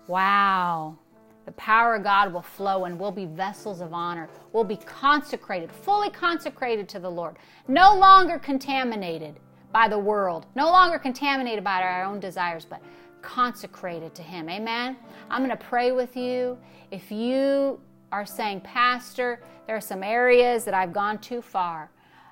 [0.08, 0.98] wow,
[1.46, 4.30] the power of God will flow and we'll be vessels of honor.
[4.54, 7.38] We'll be consecrated, fully consecrated to the Lord,
[7.68, 9.40] no longer contaminated
[9.72, 12.82] by the world, no longer contaminated by our own desires, but
[13.22, 14.50] consecrated to Him.
[14.50, 14.98] Amen.
[15.30, 16.58] I'm going to pray with you.
[16.92, 17.80] If you
[18.12, 21.90] are saying, Pastor, there are some areas that I've gone too far.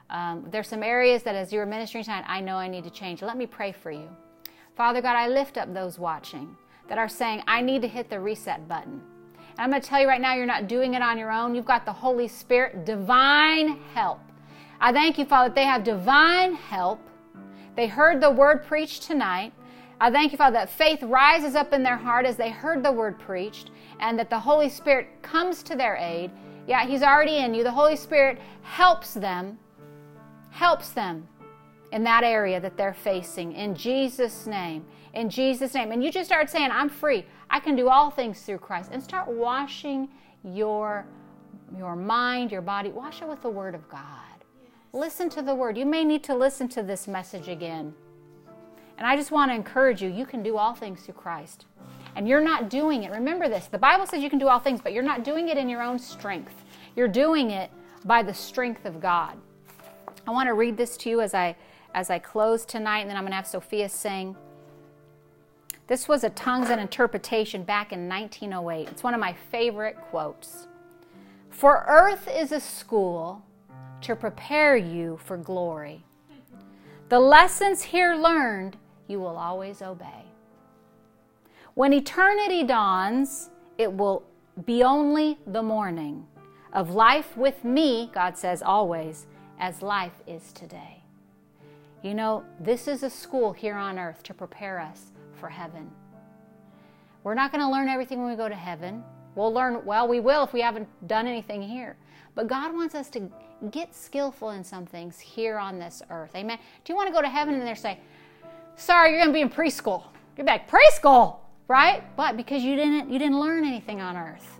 [0.09, 3.21] Um, there's some areas that as you're ministering tonight, I know I need to change.
[3.21, 4.09] Let me pray for you.
[4.75, 6.55] Father God, I lift up those watching
[6.89, 9.01] that are saying, I need to hit the reset button.
[9.51, 11.55] And I'm going to tell you right now, you're not doing it on your own.
[11.55, 14.19] You've got the Holy Spirit, divine help.
[14.81, 16.99] I thank you, Father, that they have divine help.
[17.75, 19.53] They heard the word preached tonight.
[20.01, 22.91] I thank you, Father, that faith rises up in their heart as they heard the
[22.91, 26.31] word preached and that the Holy Spirit comes to their aid.
[26.67, 27.63] Yeah, He's already in you.
[27.63, 29.59] The Holy Spirit helps them,
[30.51, 31.27] helps them
[31.91, 34.85] in that area that they're facing in Jesus' name.
[35.13, 35.91] In Jesus' name.
[35.91, 37.25] And you just start saying, I'm free.
[37.49, 38.89] I can do all things through Christ.
[38.91, 40.09] And start washing
[40.43, 41.05] your,
[41.77, 42.89] your mind, your body.
[42.89, 44.03] Wash it with the Word of God.
[44.61, 44.71] Yes.
[44.93, 45.77] Listen to the Word.
[45.77, 47.93] You may need to listen to this message again.
[48.97, 51.65] And I just want to encourage you you can do all things through Christ.
[52.15, 53.11] And you're not doing it.
[53.11, 55.57] Remember this the Bible says you can do all things, but you're not doing it
[55.57, 56.65] in your own strength.
[56.95, 57.71] You're doing it
[58.03, 59.37] by the strength of God.
[60.27, 61.55] I want to read this to you as I
[61.95, 64.35] as I close tonight, and then I'm going to have Sophia sing.
[65.89, 68.89] This was a tongues and interpretation back in 1908.
[68.89, 70.67] It's one of my favorite quotes.
[71.49, 73.43] For earth is a school
[74.01, 76.05] to prepare you for glory.
[77.09, 78.77] The lessons here learned
[79.07, 80.25] you will always obey.
[81.73, 84.21] When eternity dawns, it will
[84.65, 86.27] be only the morning
[86.71, 89.25] of life with me, God says always,
[89.59, 91.01] as life is today.
[92.03, 95.08] You know, this is a school here on earth to prepare us
[95.39, 95.89] for heaven.
[97.23, 99.03] We're not going to learn everything when we go to heaven.
[99.35, 101.97] We'll learn, well, we will if we haven't done anything here.
[102.35, 103.29] But God wants us to
[103.71, 106.35] get skillful in some things here on this earth.
[106.35, 106.57] Amen.
[106.83, 107.97] Do you want to go to heaven and they're saying,
[108.75, 110.03] sorry, you're going to be in preschool.
[110.37, 111.37] You're back, preschool,
[111.67, 112.03] right?
[112.15, 114.59] But because you didn't, you didn't learn anything on earth.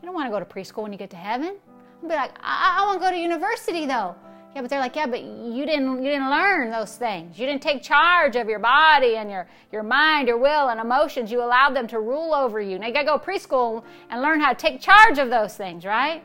[0.00, 1.56] You don't want to go to preschool when you get to heaven.
[2.00, 4.14] You'll be like, I, I want to go to university though.
[4.54, 7.38] Yeah, but they're like, yeah, but you didn't you didn't learn those things.
[7.38, 11.32] You didn't take charge of your body and your, your mind, your will, and emotions.
[11.32, 12.78] You allowed them to rule over you.
[12.78, 16.22] Now you gotta go preschool and learn how to take charge of those things, right?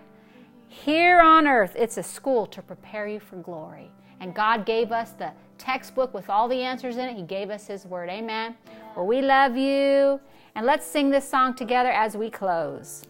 [0.67, 3.89] Here on earth, it's a school to prepare you for glory.
[4.19, 7.15] And God gave us the textbook with all the answers in it.
[7.15, 8.09] He gave us His Word.
[8.09, 8.55] Amen.
[8.95, 10.19] Well, we love you.
[10.53, 13.03] And let's sing this song together as we close.